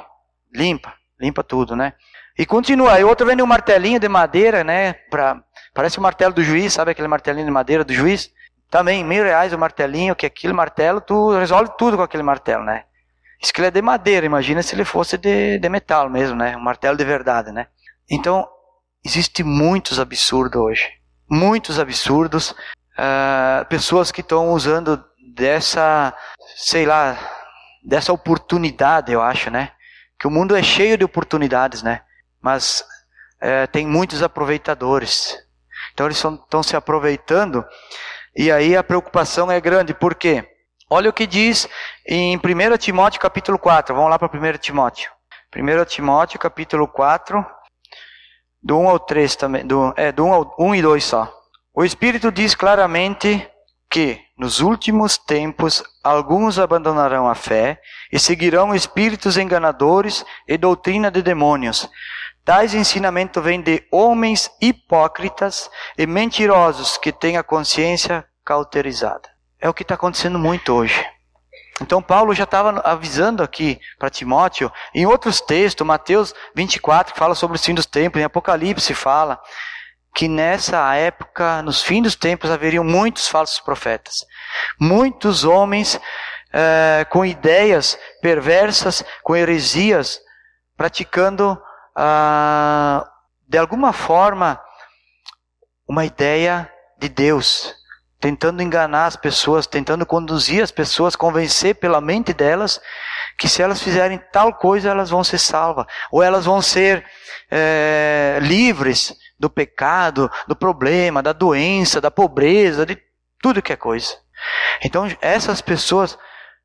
Limpa, 0.55 0.95
limpa 1.21 1.43
tudo, 1.43 1.75
né? 1.75 1.95
E 2.39 2.47
continua. 2.47 2.95
Aí 2.95 3.05
outro 3.05 3.27
vende 3.27 3.43
um 3.43 3.47
martelinho 3.47 3.99
de 3.99 4.09
madeira, 4.09 4.63
né? 4.63 4.93
Pra, 5.11 5.43
parece 5.75 5.99
o 5.99 6.03
martelo 6.03 6.33
do 6.33 6.43
juiz, 6.43 6.73
sabe 6.73 6.93
aquele 6.93 7.09
martelinho 7.09 7.45
de 7.45 7.51
madeira 7.53 7.85
do 7.85 7.93
juiz? 7.93 8.31
Também, 8.71 9.05
mil 9.05 9.25
reais 9.25 9.53
o 9.53 9.59
martelinho, 9.59 10.15
que 10.15 10.25
aquele 10.25 10.53
martelo, 10.53 11.01
tu 11.01 11.37
resolve 11.37 11.73
tudo 11.77 11.97
com 11.97 12.03
aquele 12.03 12.23
martelo, 12.23 12.65
né? 12.65 12.85
Isso 13.43 13.53
que 13.53 13.61
ele 13.61 13.69
é 13.69 13.71
de 13.71 13.83
madeira, 13.83 14.25
imagina 14.25 14.63
se 14.63 14.75
ele 14.75 14.85
fosse 14.85 15.19
de, 15.19 15.59
de 15.59 15.69
metal 15.69 16.09
mesmo, 16.09 16.37
né? 16.37 16.57
Um 16.57 16.61
martelo 16.61 16.97
de 16.97 17.05
verdade, 17.05 17.51
né? 17.51 17.67
Então, 18.09 18.47
existe 19.05 19.43
muitos 19.43 19.99
absurdos 19.99 20.61
hoje. 20.61 20.89
Muitos 21.29 21.81
absurdos. 21.81 22.55
Uh, 23.01 23.65
pessoas 23.65 24.13
que 24.13 24.21
estão 24.21 24.51
usando 24.51 25.03
dessa, 25.35 26.15
sei 26.57 26.85
lá, 26.85 27.17
dessa 27.83 28.13
oportunidade, 28.13 29.11
eu 29.11 29.23
acho, 29.23 29.51
né? 29.51 29.73
Que 30.19 30.27
o 30.27 30.31
mundo 30.31 30.55
é 30.55 30.63
cheio 30.63 30.99
de 30.99 31.05
oportunidades, 31.05 31.83
né? 31.83 32.03
Mas 32.43 32.85
é, 33.41 33.67
tem 33.67 33.87
muitos 33.87 34.23
aproveitadores. 34.23 35.39
Então 35.95 36.07
eles 36.07 36.23
estão 36.23 36.63
se 36.63 36.77
aproveitando 36.77 37.65
e 38.37 38.53
aí 38.53 38.77
a 38.77 38.85
preocupação 38.85 39.51
é 39.51 39.59
grande. 39.61 39.95
Por 39.95 40.15
quê? 40.15 40.47
Olha 40.91 41.09
o 41.09 41.13
que 41.13 41.27
diz 41.27 41.69
em 42.07 42.37
1 42.37 42.77
Timóteo 42.77 43.21
capítulo 43.21 43.59
4. 43.59 43.95
Vamos 43.95 44.11
lá 44.11 44.19
para 44.19 44.29
1 44.29 44.59
Timóteo. 44.59 45.11
1 45.57 45.85
Timóteo 45.87 46.39
capítulo 46.39 46.87
4, 46.87 47.45
do 48.63 48.79
1 48.79 48.89
ao 48.89 48.99
3 48.99 49.37
também. 49.37 49.67
Do, 49.67 49.95
é, 49.97 50.13
do 50.13 50.25
1, 50.25 50.33
ao, 50.33 50.57
1 50.59 50.75
e 50.75 50.83
2 50.83 51.05
só. 51.05 51.40
O 51.73 51.85
Espírito 51.85 52.33
diz 52.33 52.57
claramente 52.57 53.49
que, 53.89 54.21
nos 54.37 54.61
últimos 54.61 55.17
tempos, 55.17 55.85
alguns 56.03 56.59
abandonarão 56.59 57.29
a 57.29 57.35
fé 57.37 57.81
e 58.13 58.19
seguirão 58.19 58.75
espíritos 58.75 59.37
enganadores 59.37 60.25
e 60.49 60.59
doutrina 60.59 61.13
de 61.13 61.23
demônios. 61.23 61.89
Tais 62.45 62.75
ensinamentos 62.75 63.43
vêm 63.43 63.61
de 63.61 63.87
homens 63.93 64.51
hipócritas 64.61 65.71
e 65.97 66.09
mentirosos 66.09 66.99
que 66.99 67.13
têm 67.13 67.37
a 67.37 67.45
consciência 67.45 68.25
cauterizada. 68.45 69.29
É 69.61 69.69
o 69.69 69.75
que 69.75 69.83
está 69.83 69.95
acontecendo 69.95 70.41
muito 70.41 70.73
hoje. 70.73 71.07
Então 71.81 72.03
Paulo 72.03 72.35
já 72.35 72.45
estava 72.45 72.81
avisando 72.81 73.45
aqui 73.45 73.79
para 73.97 74.11
Timóteo, 74.11 74.73
em 74.93 75.07
outros 75.07 75.41
textos, 75.41 75.87
Mateus 75.87 76.35
24, 76.55 77.13
que 77.13 77.19
fala 77.19 77.37
sobre 77.37 77.57
os 77.57 77.65
fim 77.65 77.75
dos 77.75 77.87
tempos, 77.87 78.21
em 78.21 78.25
Apocalipse 78.25 78.93
fala 78.93 79.41
que 80.15 80.29
nessa 80.29 80.95
época, 80.95 81.63
nos 81.63 81.83
fins 81.83 82.03
dos 82.03 82.15
tempos, 82.15 82.51
haveriam 82.51 82.85
muitos 82.85 83.29
falsos 83.29 83.61
profetas. 83.61 84.27
Muitos 84.79 85.45
homens 85.45 86.01
é, 86.53 87.07
com 87.09 87.25
ideias 87.25 87.99
perversas, 88.21 89.05
com 89.23 89.37
heresias, 89.37 90.21
praticando 90.77 91.61
ah, 91.95 93.07
de 93.49 93.59
alguma 93.59 93.93
forma 93.93 94.61
uma 95.87 96.05
ideia 96.05 96.71
de 96.99 97.09
Deus, 97.09 97.75
tentando 98.19 98.63
enganar 98.63 99.07
as 99.07 99.17
pessoas, 99.17 99.67
tentando 99.67 100.05
conduzir 100.05 100.63
as 100.63 100.71
pessoas, 100.71 101.17
convencer 101.17 101.77
pela 101.77 102.01
mente 102.01 102.33
delas 102.33 102.81
que 103.39 103.49
se 103.49 103.63
elas 103.63 103.83
fizerem 103.83 104.21
tal 104.33 104.53
coisa 104.53 104.91
elas 104.91 105.09
vão 105.09 105.25
ser 105.25 105.39
salvas, 105.39 105.87
ou 106.11 106.23
elas 106.23 106.45
vão 106.45 106.61
ser 106.61 107.05
é, 107.51 108.39
livres 108.43 109.15
do 109.41 109.49
pecado, 109.49 110.31
do 110.47 110.55
problema, 110.55 111.23
da 111.23 111.33
doença, 111.33 112.01
da 112.01 112.11
pobreza, 112.11 112.85
de 112.85 112.99
tudo 113.41 113.63
que 113.63 113.73
é 113.73 113.77
coisa. 113.77 114.15
Então 114.85 115.09
essas 115.21 115.63
pessoas 115.63 116.19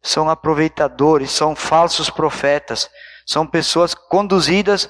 são 0.04 0.30
aproveitadores, 0.30 1.32
são 1.32 1.56
falsos 1.56 2.10
profetas, 2.10 2.90
são 3.26 3.48
pessoas 3.48 3.96
conduzidas 3.96 4.90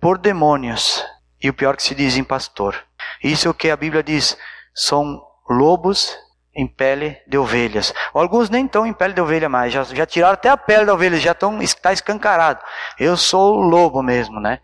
por 0.00 0.18
demônios. 0.18 1.02
E 1.42 1.48
o 1.48 1.54
pior 1.54 1.76
que 1.76 1.82
se 1.82 1.94
diz 1.94 2.16
em 2.16 2.24
pastor. 2.24 2.76
Isso 3.22 3.48
é 3.48 3.50
o 3.50 3.54
que 3.54 3.70
a 3.70 3.76
Bíblia 3.76 4.02
diz, 4.02 4.36
são 4.74 5.20
lobos 5.48 6.16
em 6.54 6.66
pele 6.66 7.18
de 7.26 7.36
ovelhas. 7.36 7.92
Alguns 8.12 8.48
nem 8.48 8.66
estão 8.66 8.86
em 8.86 8.92
pele 8.92 9.14
de 9.14 9.20
ovelha 9.20 9.48
mais, 9.48 9.72
já, 9.72 9.82
já 9.82 10.06
tiraram 10.06 10.34
até 10.34 10.48
a 10.48 10.56
pele 10.56 10.84
da 10.84 10.94
ovelha, 10.94 11.16
já 11.18 11.32
estão 11.32 11.60
está 11.60 11.92
escancarado. 11.92 12.60
Eu 12.98 13.16
sou 13.16 13.56
o 13.56 13.62
lobo 13.62 14.02
mesmo, 14.02 14.40
né? 14.40 14.60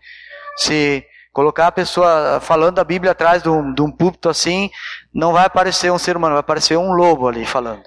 Se 0.57 1.05
colocar 1.31 1.67
a 1.67 1.71
pessoa 1.71 2.39
falando 2.41 2.79
a 2.79 2.83
Bíblia 2.83 3.11
atrás 3.11 3.41
de 3.41 3.49
um, 3.49 3.73
de 3.73 3.81
um 3.81 3.91
púlpito 3.91 4.29
assim, 4.29 4.69
não 5.13 5.33
vai 5.33 5.45
aparecer 5.45 5.91
um 5.91 5.97
ser 5.97 6.17
humano, 6.17 6.33
vai 6.33 6.41
aparecer 6.41 6.77
um 6.77 6.91
lobo 6.91 7.27
ali 7.27 7.45
falando. 7.45 7.83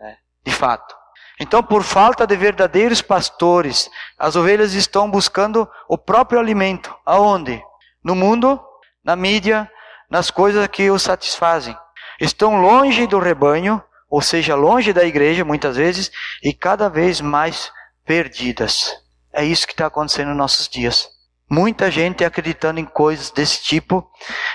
Né? 0.00 0.16
De 0.44 0.52
fato. 0.52 0.96
Então, 1.40 1.62
por 1.62 1.84
falta 1.84 2.26
de 2.26 2.36
verdadeiros 2.36 3.00
pastores, 3.00 3.88
as 4.18 4.34
ovelhas 4.34 4.74
estão 4.74 5.08
buscando 5.08 5.68
o 5.88 5.96
próprio 5.96 6.40
alimento. 6.40 6.92
Aonde? 7.06 7.62
No 8.02 8.16
mundo, 8.16 8.60
na 9.04 9.14
mídia, 9.14 9.70
nas 10.10 10.30
coisas 10.30 10.66
que 10.66 10.90
os 10.90 11.02
satisfazem 11.02 11.76
estão 12.20 12.60
longe 12.60 13.06
do 13.06 13.18
rebanho, 13.20 13.82
ou 14.10 14.20
seja, 14.20 14.56
longe 14.56 14.92
da 14.92 15.04
igreja 15.04 15.44
muitas 15.44 15.76
vezes, 15.76 16.10
e 16.42 16.52
cada 16.52 16.88
vez 16.88 17.20
mais 17.20 17.70
perdidas. 18.04 18.96
É 19.32 19.44
isso 19.44 19.66
que 19.66 19.74
está 19.74 19.86
acontecendo 19.86 20.28
nos 20.28 20.36
nossos 20.36 20.68
dias. 20.68 21.08
Muita 21.50 21.90
gente 21.90 22.24
acreditando 22.24 22.78
em 22.78 22.84
coisas 22.84 23.30
desse 23.30 23.62
tipo. 23.62 24.10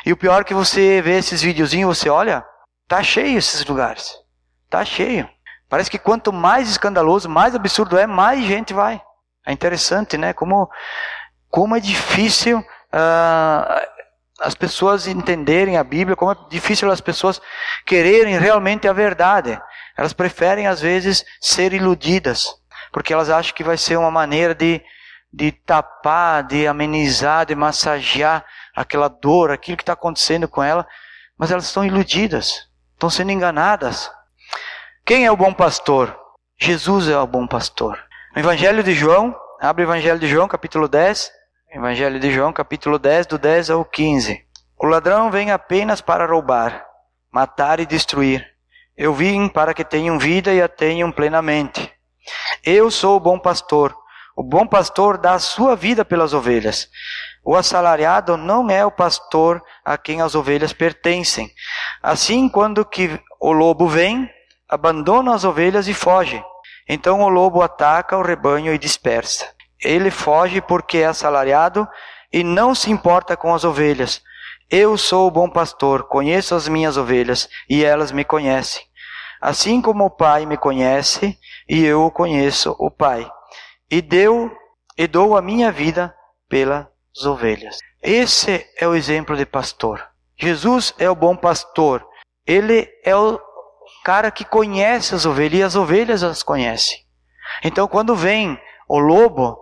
E 0.06 0.14
o 0.14 0.18
pior 0.18 0.42
é 0.42 0.44
que 0.44 0.54
você 0.54 1.02
vê 1.02 1.18
esses 1.18 1.42
videozinhos, 1.42 1.98
você 1.98 2.10
olha, 2.10 2.46
tá 2.88 3.02
cheio 3.02 3.38
esses 3.38 3.66
lugares. 3.66 4.14
Tá 4.70 4.86
cheio. 4.86 5.28
Parece 5.70 5.90
que 5.90 5.98
quanto 5.98 6.32
mais 6.32 6.70
escandaloso, 6.70 7.28
mais 7.28 7.56
absurdo 7.56 7.98
é, 7.98 8.06
mais 8.06 8.44
gente 8.46 8.74
vai. 8.74 9.02
É 9.46 9.52
interessante, 9.52 10.18
né? 10.18 10.32
Como, 10.34 10.70
como 11.50 11.76
é 11.76 11.80
difícil 11.80 12.60
uh, 12.60 13.88
as 14.40 14.54
pessoas 14.54 15.08
entenderem 15.08 15.78
a 15.78 15.84
Bíblia, 15.84 16.16
como 16.16 16.32
é 16.32 16.36
difícil 16.50 16.92
as 16.92 17.02
pessoas 17.02 17.42
quererem 17.86 18.38
realmente 18.38 18.88
a 18.88 18.94
verdade. 18.94 19.60
Elas 19.98 20.14
preferem, 20.14 20.68
às 20.68 20.82
vezes, 20.82 21.26
ser 21.42 21.74
iludidas, 21.74 22.56
porque 22.92 23.14
elas 23.14 23.30
acham 23.30 23.56
que 23.56 23.64
vai 23.64 23.78
ser 23.78 23.98
uma 23.98 24.12
maneira 24.12 24.54
de, 24.54 24.82
de 25.34 25.52
tapar, 25.52 26.44
de 26.44 26.68
amenizar, 26.68 27.46
de 27.46 27.56
massagear 27.56 28.46
aquela 28.76 29.08
dor, 29.08 29.50
aquilo 29.50 29.76
que 29.76 29.84
está 29.84 29.94
acontecendo 29.94 30.48
com 30.48 30.62
ela, 30.62 30.88
mas 31.36 31.50
elas 31.50 31.66
estão 31.66 31.84
iludidas, 31.84 32.70
estão 32.94 33.10
sendo 33.10 33.32
enganadas. 33.32 34.12
Quem 35.04 35.26
é 35.26 35.32
o 35.32 35.38
bom 35.38 35.52
pastor? 35.52 36.16
Jesus 36.60 37.10
é 37.10 37.18
o 37.18 37.26
bom 37.26 37.48
pastor. 37.48 38.00
No 38.36 38.42
Evangelho 38.42 38.84
de 38.84 38.94
João, 38.94 39.36
abre 39.60 39.84
o 39.84 39.88
Evangelho 39.88 40.20
de 40.20 40.28
João, 40.28 40.48
capítulo 40.48 40.88
10. 40.88 41.32
Evangelho 41.72 42.20
de 42.20 42.32
João, 42.32 42.54
capítulo 42.54 43.00
10, 43.00 43.26
do 43.26 43.40
10 43.40 43.72
ao 43.72 43.84
15. 43.84 44.46
O 44.78 44.86
ladrão 44.86 45.32
vem 45.32 45.50
apenas 45.50 46.02
para 46.02 46.28
roubar, 46.28 46.86
matar 47.32 47.80
e 47.80 47.86
destruir. 47.86 48.48
Eu 48.96 49.14
vim 49.14 49.48
para 49.48 49.74
que 49.74 49.84
tenham 49.84 50.20
vida 50.20 50.54
e 50.54 50.62
a 50.62 50.68
tenham 50.68 51.12
plenamente. 51.12 51.92
Eu 52.64 52.92
sou 52.92 53.18
o 53.18 53.20
bom 53.20 53.40
pastor. 53.40 54.03
O 54.36 54.42
bom 54.42 54.66
pastor 54.66 55.18
dá 55.18 55.34
a 55.34 55.40
sua 55.40 55.76
vida 55.76 56.04
pelas 56.04 56.34
ovelhas. 56.34 56.90
O 57.46 57.56
assalariado 57.56 58.36
não 58.36 58.70
é 58.70 58.86
o 58.86 58.92
pastor 58.92 59.62
a 59.86 59.98
quem 59.98 60.22
as 60.22 60.34
ovelhas 60.34 60.74
pertencem. 60.74 61.52
Assim, 62.02 62.50
quando 62.50 62.84
que 62.84 63.20
o 63.40 63.52
lobo 63.52 63.88
vem, 63.88 64.28
abandona 64.68 65.36
as 65.36 65.44
ovelhas 65.44 65.88
e 65.88 65.94
foge. 65.94 66.44
Então 66.90 67.22
o 67.22 67.30
lobo 67.30 67.62
ataca 67.62 68.18
o 68.18 68.24
rebanho 68.24 68.74
e 68.74 68.78
dispersa. 68.78 69.48
Ele 69.80 70.10
foge 70.10 70.62
porque 70.62 71.00
é 71.00 71.06
assalariado 71.06 71.88
e 72.32 72.44
não 72.44 72.74
se 72.74 72.90
importa 72.90 73.38
com 73.38 73.54
as 73.54 73.64
ovelhas. 73.64 74.22
Eu 74.70 74.98
sou 74.98 75.28
o 75.28 75.32
bom 75.32 75.48
pastor, 75.48 76.08
conheço 76.08 76.56
as 76.56 76.68
minhas 76.68 76.98
ovelhas 76.98 77.48
e 77.70 77.86
elas 77.86 78.12
me 78.12 78.24
conhecem. 78.24 78.82
Assim 79.40 79.82
como 79.82 80.06
o 80.06 80.10
Pai 80.10 80.46
me 80.46 80.58
conhece 80.58 81.38
e 81.70 81.84
eu 81.84 82.10
conheço 82.10 82.76
o 82.80 82.90
Pai. 82.90 83.30
E 83.94 84.02
deu 84.02 84.52
e 84.98 85.06
dou 85.06 85.38
a 85.38 85.42
minha 85.44 85.72
vida 85.72 86.16
pelas 86.50 86.88
ovelhas. 87.28 87.78
Esse 88.02 88.68
é 88.76 88.88
o 88.88 88.96
exemplo 88.96 89.38
de 89.38 89.46
pastor. 89.46 90.04
Jesus 90.36 90.96
é 90.98 91.08
o 91.08 91.16
bom 91.16 91.36
pastor. 91.36 92.04
Ele 92.44 92.90
é 93.06 93.16
o 93.16 93.40
cara 94.04 94.32
que 94.32 94.44
conhece 94.44 95.14
as 95.14 95.28
ovelhas 95.28 95.60
e 95.60 95.64
as 95.64 95.76
ovelhas 95.76 96.24
as 96.24 96.42
conhecem. 96.42 96.98
Então, 97.64 97.88
quando 97.88 98.16
vem 98.16 98.60
o 98.90 98.98
lobo, 98.98 99.60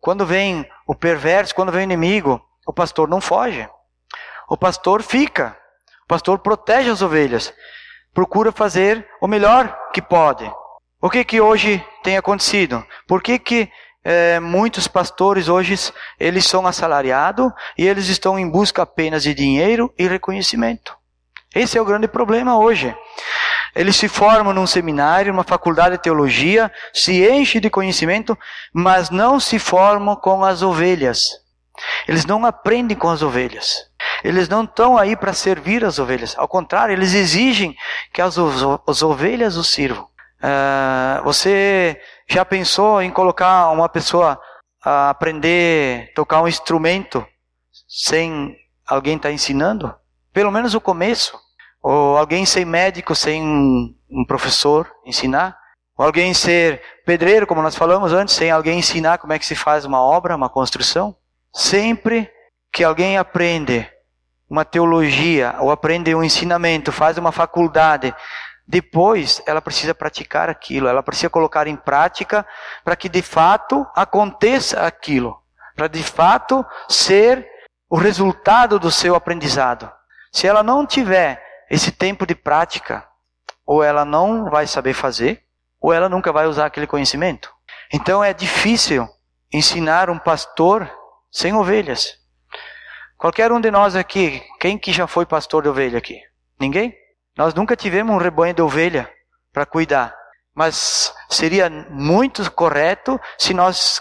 quando 0.00 0.24
vem 0.24 0.66
o 0.86 0.94
perverso, 0.94 1.54
quando 1.54 1.70
vem 1.70 1.82
o 1.82 1.84
inimigo, 1.84 2.40
o 2.66 2.72
pastor 2.72 3.06
não 3.06 3.20
foge. 3.20 3.68
O 4.48 4.56
pastor 4.56 5.02
fica. 5.02 5.54
O 6.04 6.08
pastor 6.08 6.38
protege 6.38 6.88
as 6.88 7.02
ovelhas. 7.02 7.52
Procura 8.14 8.50
fazer 8.50 9.06
o 9.20 9.28
melhor 9.28 9.78
que 9.92 10.00
pode. 10.00 10.50
O 11.04 11.10
que 11.10 11.22
que 11.22 11.38
hoje 11.38 11.84
tem 12.02 12.16
acontecido? 12.16 12.82
Por 13.06 13.22
que 13.22 13.38
que 13.38 13.70
é, 14.02 14.40
muitos 14.40 14.88
pastores 14.88 15.50
hoje 15.50 15.92
eles 16.18 16.46
são 16.46 16.66
assalariados 16.66 17.52
e 17.76 17.86
eles 17.86 18.08
estão 18.08 18.38
em 18.38 18.48
busca 18.48 18.80
apenas 18.80 19.22
de 19.22 19.34
dinheiro 19.34 19.92
e 19.98 20.08
reconhecimento? 20.08 20.96
Esse 21.54 21.76
é 21.76 21.82
o 21.82 21.84
grande 21.84 22.08
problema 22.08 22.56
hoje. 22.56 22.96
Eles 23.76 23.96
se 23.96 24.08
formam 24.08 24.54
num 24.54 24.66
seminário, 24.66 25.30
numa 25.30 25.44
faculdade 25.44 25.98
de 25.98 26.02
teologia, 26.02 26.72
se 26.94 27.28
enchem 27.28 27.60
de 27.60 27.68
conhecimento, 27.68 28.34
mas 28.72 29.10
não 29.10 29.38
se 29.38 29.58
formam 29.58 30.16
com 30.16 30.42
as 30.42 30.62
ovelhas. 30.62 31.28
Eles 32.08 32.24
não 32.24 32.46
aprendem 32.46 32.96
com 32.96 33.10
as 33.10 33.20
ovelhas. 33.20 33.90
Eles 34.24 34.48
não 34.48 34.64
estão 34.64 34.96
aí 34.96 35.14
para 35.14 35.34
servir 35.34 35.84
as 35.84 35.98
ovelhas. 35.98 36.34
Ao 36.38 36.48
contrário, 36.48 36.94
eles 36.94 37.12
exigem 37.12 37.76
que 38.10 38.22
as, 38.22 38.38
as 38.88 39.02
ovelhas 39.02 39.58
os 39.58 39.68
sirvam. 39.68 40.13
Uh, 40.44 41.24
você 41.24 41.98
já 42.28 42.44
pensou 42.44 43.00
em 43.00 43.10
colocar 43.10 43.70
uma 43.70 43.88
pessoa 43.88 44.38
a 44.84 45.08
aprender 45.08 46.10
a 46.10 46.14
tocar 46.14 46.42
um 46.42 46.48
instrumento 46.48 47.26
sem 47.88 48.54
alguém 48.86 49.16
estar 49.16 49.30
tá 49.30 49.34
ensinando? 49.34 49.94
Pelo 50.34 50.50
menos 50.50 50.74
o 50.74 50.80
começo. 50.80 51.40
Ou 51.82 52.18
alguém 52.18 52.44
ser 52.44 52.66
médico 52.66 53.14
sem 53.14 53.42
um 53.42 54.24
professor 54.26 54.90
ensinar? 55.06 55.56
Ou 55.96 56.04
alguém 56.04 56.34
ser 56.34 56.82
pedreiro, 57.06 57.46
como 57.46 57.62
nós 57.62 57.74
falamos 57.74 58.12
antes, 58.12 58.34
sem 58.34 58.50
alguém 58.50 58.80
ensinar 58.80 59.16
como 59.16 59.32
é 59.32 59.38
que 59.38 59.46
se 59.46 59.54
faz 59.54 59.86
uma 59.86 60.02
obra, 60.02 60.36
uma 60.36 60.50
construção? 60.50 61.16
Sempre 61.54 62.30
que 62.70 62.84
alguém 62.84 63.16
aprende 63.16 63.88
uma 64.50 64.64
teologia 64.64 65.54
ou 65.60 65.70
aprende 65.70 66.14
um 66.14 66.22
ensinamento, 66.22 66.92
faz 66.92 67.16
uma 67.16 67.32
faculdade, 67.32 68.14
depois 68.66 69.42
ela 69.46 69.60
precisa 69.60 69.94
praticar 69.94 70.48
aquilo, 70.48 70.88
ela 70.88 71.02
precisa 71.02 71.28
colocar 71.28 71.66
em 71.66 71.76
prática 71.76 72.46
para 72.82 72.96
que 72.96 73.08
de 73.08 73.20
fato 73.22 73.86
aconteça 73.94 74.86
aquilo, 74.86 75.38
para 75.76 75.86
de 75.86 76.02
fato 76.02 76.64
ser 76.88 77.46
o 77.88 77.96
resultado 77.96 78.78
do 78.78 78.90
seu 78.90 79.14
aprendizado. 79.14 79.90
Se 80.32 80.46
ela 80.46 80.62
não 80.62 80.86
tiver 80.86 81.42
esse 81.70 81.92
tempo 81.92 82.26
de 82.26 82.34
prática, 82.34 83.06
ou 83.66 83.82
ela 83.82 84.04
não 84.04 84.50
vai 84.50 84.66
saber 84.66 84.94
fazer, 84.94 85.44
ou 85.80 85.92
ela 85.92 86.08
nunca 86.08 86.32
vai 86.32 86.46
usar 86.46 86.66
aquele 86.66 86.86
conhecimento. 86.86 87.52
Então 87.92 88.24
é 88.24 88.32
difícil 88.32 89.08
ensinar 89.52 90.08
um 90.10 90.18
pastor 90.18 90.90
sem 91.30 91.54
ovelhas. 91.54 92.18
Qualquer 93.16 93.52
um 93.52 93.60
de 93.60 93.70
nós 93.70 93.94
aqui, 93.94 94.42
quem 94.58 94.76
que 94.78 94.92
já 94.92 95.06
foi 95.06 95.24
pastor 95.24 95.62
de 95.62 95.68
ovelha 95.68 95.98
aqui? 95.98 96.20
Ninguém? 96.58 96.94
Nós 97.36 97.54
nunca 97.54 97.76
tivemos 97.76 98.14
um 98.14 98.18
rebanho 98.18 98.54
de 98.54 98.62
ovelha 98.62 99.10
para 99.52 99.66
cuidar. 99.66 100.14
Mas 100.54 101.12
seria 101.28 101.68
muito 101.90 102.48
correto 102.52 103.20
se 103.38 103.52
nós 103.52 104.00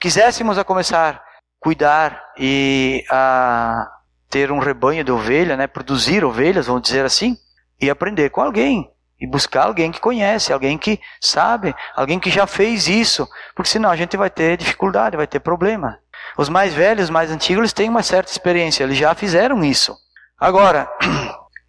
quiséssemos 0.00 0.58
a 0.58 0.64
começar 0.64 1.14
a 1.14 1.20
cuidar 1.60 2.20
e 2.36 3.04
a 3.10 3.88
ter 4.28 4.50
um 4.50 4.58
rebanho 4.58 5.04
de 5.04 5.12
ovelha, 5.12 5.56
né, 5.56 5.66
produzir 5.66 6.24
ovelhas, 6.24 6.66
vamos 6.66 6.82
dizer 6.82 7.04
assim, 7.04 7.36
e 7.80 7.88
aprender 7.88 8.30
com 8.30 8.40
alguém 8.40 8.90
e 9.22 9.26
buscar 9.26 9.66
alguém 9.66 9.92
que 9.92 10.00
conhece, 10.00 10.52
alguém 10.52 10.76
que 10.76 11.00
sabe, 11.20 11.72
alguém 11.94 12.18
que 12.18 12.28
já 12.28 12.44
fez 12.44 12.88
isso, 12.88 13.28
porque 13.54 13.70
senão 13.70 13.88
a 13.88 13.94
gente 13.94 14.16
vai 14.16 14.28
ter 14.28 14.56
dificuldade, 14.56 15.16
vai 15.16 15.28
ter 15.28 15.38
problema. 15.38 15.96
Os 16.36 16.48
mais 16.48 16.74
velhos, 16.74 17.08
mais 17.08 17.30
antigos, 17.30 17.60
eles 17.60 17.72
têm 17.72 17.88
uma 17.88 18.02
certa 18.02 18.32
experiência, 18.32 18.82
eles 18.82 18.98
já 18.98 19.14
fizeram 19.14 19.62
isso. 19.62 19.96
Agora, 20.40 20.90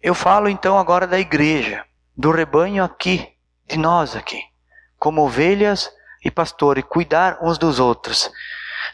eu 0.04 0.14
falo 0.14 0.50
então 0.50 0.78
agora 0.78 1.06
da 1.06 1.18
igreja, 1.18 1.82
do 2.14 2.30
rebanho 2.30 2.84
aqui, 2.84 3.26
de 3.66 3.78
nós 3.78 4.14
aqui, 4.14 4.38
como 4.98 5.22
ovelhas 5.22 5.90
e 6.22 6.30
pastores, 6.30 6.84
cuidar 6.86 7.38
uns 7.40 7.56
dos 7.56 7.80
outros. 7.80 8.30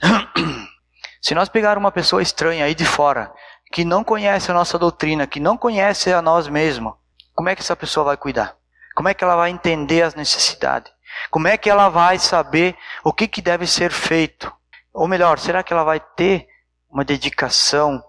Se 1.21 1.35
nós 1.35 1.49
pegar 1.49 1.77
uma 1.77 1.91
pessoa 1.91 2.23
estranha 2.23 2.65
aí 2.65 2.77
de 2.77 2.85
fora, 2.85 3.33
que 3.73 3.85
não 3.85 4.05
conhece 4.05 4.53
a 4.53 4.55
nossa 4.55 4.79
doutrina, 4.79 5.27
que 5.27 5.41
não 5.41 5.59
conhece 5.59 6.13
a 6.13 6.23
nós 6.23 6.47
mesmos, 6.47 6.95
como 7.35 7.49
é 7.49 7.57
que 7.57 7.63
essa 7.63 7.75
pessoa 7.75 8.05
vai 8.05 8.17
cuidar? 8.17 8.55
Como 8.95 9.09
é 9.09 9.13
que 9.13 9.25
ela 9.25 9.35
vai 9.35 9.51
entender 9.51 10.03
as 10.03 10.15
necessidades? 10.15 10.93
Como 11.29 11.49
é 11.49 11.57
que 11.57 11.69
ela 11.69 11.89
vai 11.89 12.21
saber 12.21 12.77
o 13.03 13.13
que, 13.13 13.27
que 13.27 13.43
deve 13.43 13.67
ser 13.67 13.91
feito? 13.91 14.53
Ou 14.95 15.09
melhor, 15.09 15.41
será 15.41 15.65
que 15.65 15.73
ela 15.73 15.83
vai 15.83 15.99
ter 15.99 16.47
uma 16.89 17.05
dedicação, 17.05 18.01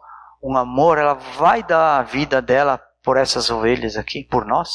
um 0.42 0.56
amor? 0.56 1.00
Ela 1.00 1.16
vai 1.16 1.64
dar 1.64 1.98
a 1.98 2.04
vida 2.04 2.40
dela 2.40 2.80
por 3.04 3.18
essas 3.18 3.50
ovelhas 3.50 3.98
aqui, 3.98 4.24
por 4.24 4.46
nós? 4.46 4.70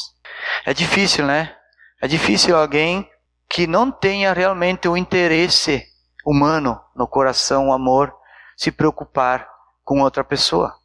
É 0.65 0.73
difícil, 0.73 1.25
né? 1.25 1.55
É 2.01 2.07
difícil 2.07 2.55
alguém 2.55 3.09
que 3.49 3.65
não 3.65 3.91
tenha 3.91 4.33
realmente 4.33 4.87
o 4.87 4.97
interesse 4.97 5.83
humano 6.25 6.79
no 6.95 7.07
coração, 7.07 7.69
o 7.69 7.73
amor, 7.73 8.13
se 8.55 8.71
preocupar 8.71 9.47
com 9.83 10.01
outra 10.01 10.23
pessoa, 10.23 10.75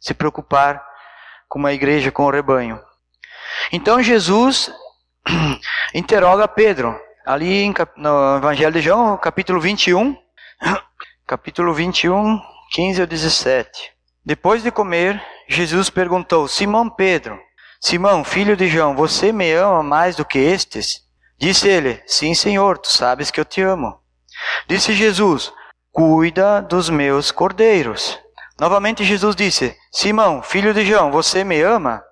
se 0.00 0.14
preocupar 0.14 0.82
com 1.48 1.58
uma 1.58 1.72
igreja, 1.72 2.10
com 2.10 2.24
o 2.24 2.30
rebanho. 2.30 2.80
Então 3.70 4.02
Jesus 4.02 4.72
interroga 5.94 6.48
Pedro, 6.48 6.98
ali 7.26 7.72
no 7.96 8.36
Evangelho 8.38 8.72
de 8.72 8.80
João, 8.80 9.16
capítulo 9.18 9.60
21, 9.60 10.16
capítulo 11.26 11.74
21, 11.74 12.40
15 12.70 13.00
ao 13.02 13.06
17. 13.06 13.92
Depois 14.24 14.62
de 14.62 14.70
comer, 14.70 15.22
Jesus 15.48 15.88
perguntou: 15.88 16.46
Simão 16.46 16.90
Pedro, 16.90 17.40
Simão, 17.80 18.22
filho 18.22 18.56
de 18.56 18.68
João, 18.68 18.94
você 18.94 19.32
me 19.32 19.52
ama 19.52 19.82
mais 19.82 20.14
do 20.14 20.24
que 20.24 20.38
estes? 20.38 21.02
Disse 21.38 21.68
ele: 21.68 22.02
Sim, 22.06 22.34
Senhor, 22.34 22.76
tu 22.78 22.88
sabes 22.88 23.30
que 23.30 23.40
eu 23.40 23.44
te 23.44 23.62
amo. 23.62 23.98
Disse 24.66 24.92
Jesus: 24.92 25.52
Cuida 25.90 26.60
dos 26.60 26.90
meus 26.90 27.30
cordeiros. 27.30 28.18
Novamente 28.60 29.04
Jesus 29.04 29.34
disse: 29.34 29.76
Simão, 29.92 30.42
filho 30.42 30.74
de 30.74 30.84
João, 30.84 31.10
você 31.10 31.44
me 31.44 31.60
ama? 31.62 32.02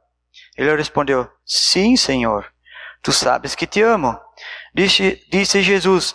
Ele 0.57 0.75
respondeu: 0.75 1.29
Sim, 1.45 1.97
Senhor. 1.97 2.47
Tu 3.03 3.13
sabes 3.13 3.55
que 3.55 3.67
te 3.67 3.83
amo. 3.83 4.19
Disse, 4.75 5.21
disse 5.31 5.63
Jesus: 5.63 6.15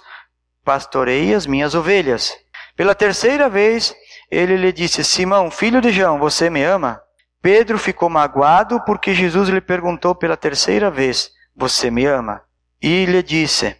Pastorei 0.63 1.33
as 1.33 1.45
minhas 1.45 1.75
ovelhas. 1.75 2.35
Pela 2.75 2.95
terceira 2.95 3.49
vez, 3.49 3.93
ele 4.29 4.55
lhe 4.55 4.71
disse: 4.71 5.03
Simão, 5.03 5.51
filho 5.51 5.81
de 5.81 5.91
João, 5.91 6.17
você 6.17 6.49
me 6.49 6.63
ama? 6.63 7.01
Pedro 7.41 7.79
ficou 7.79 8.09
magoado 8.09 8.79
porque 8.85 9.13
Jesus 9.13 9.49
lhe 9.49 9.61
perguntou 9.61 10.13
pela 10.13 10.37
terceira 10.37 10.91
vez: 10.91 11.31
Você 11.55 11.89
me 11.89 12.05
ama? 12.05 12.43
E 12.81 13.05
lhe 13.05 13.23
disse: 13.23 13.75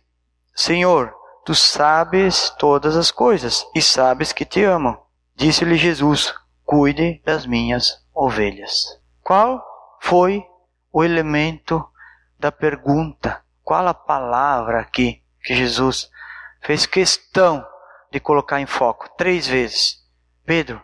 Senhor, 0.55 1.13
tu 1.45 1.53
sabes 1.53 2.49
todas 2.57 2.95
as 2.95 3.11
coisas 3.11 3.65
e 3.75 3.81
sabes 3.81 4.31
que 4.33 4.45
te 4.45 4.63
amo. 4.63 4.97
Disse-lhe 5.35 5.75
Jesus: 5.75 6.33
cuide 6.71 7.21
das 7.25 7.45
minhas 7.45 8.01
ovelhas. 8.13 8.97
Qual 9.21 9.61
foi 9.99 10.41
o 10.89 11.03
elemento 11.03 11.85
da 12.39 12.49
pergunta? 12.49 13.43
Qual 13.61 13.85
a 13.85 13.93
palavra 13.93 14.79
aqui 14.79 15.21
que 15.43 15.53
Jesus 15.53 16.09
fez 16.61 16.85
questão 16.85 17.65
de 18.09 18.21
colocar 18.21 18.61
em 18.61 18.65
foco 18.65 19.09
três 19.17 19.47
vezes? 19.47 19.97
Pedro, 20.45 20.81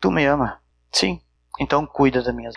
tu 0.00 0.10
me 0.10 0.24
ama? 0.26 0.60
Sim, 0.90 1.22
então 1.60 1.86
cuida 1.86 2.22
das 2.22 2.34
minhas. 2.34 2.54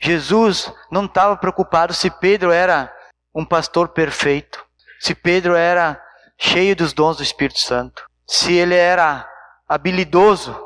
Jesus 0.00 0.72
não 0.90 1.06
estava 1.06 1.36
preocupado 1.36 1.92
se 1.92 2.08
Pedro 2.08 2.52
era 2.52 2.94
um 3.34 3.44
pastor 3.44 3.88
perfeito, 3.88 4.64
se 5.00 5.14
Pedro 5.14 5.56
era 5.56 6.00
cheio 6.38 6.76
dos 6.76 6.92
dons 6.92 7.16
do 7.16 7.22
Espírito 7.22 7.58
Santo, 7.58 8.08
se 8.24 8.54
ele 8.54 8.76
era 8.76 9.28
habilidoso 9.68 10.56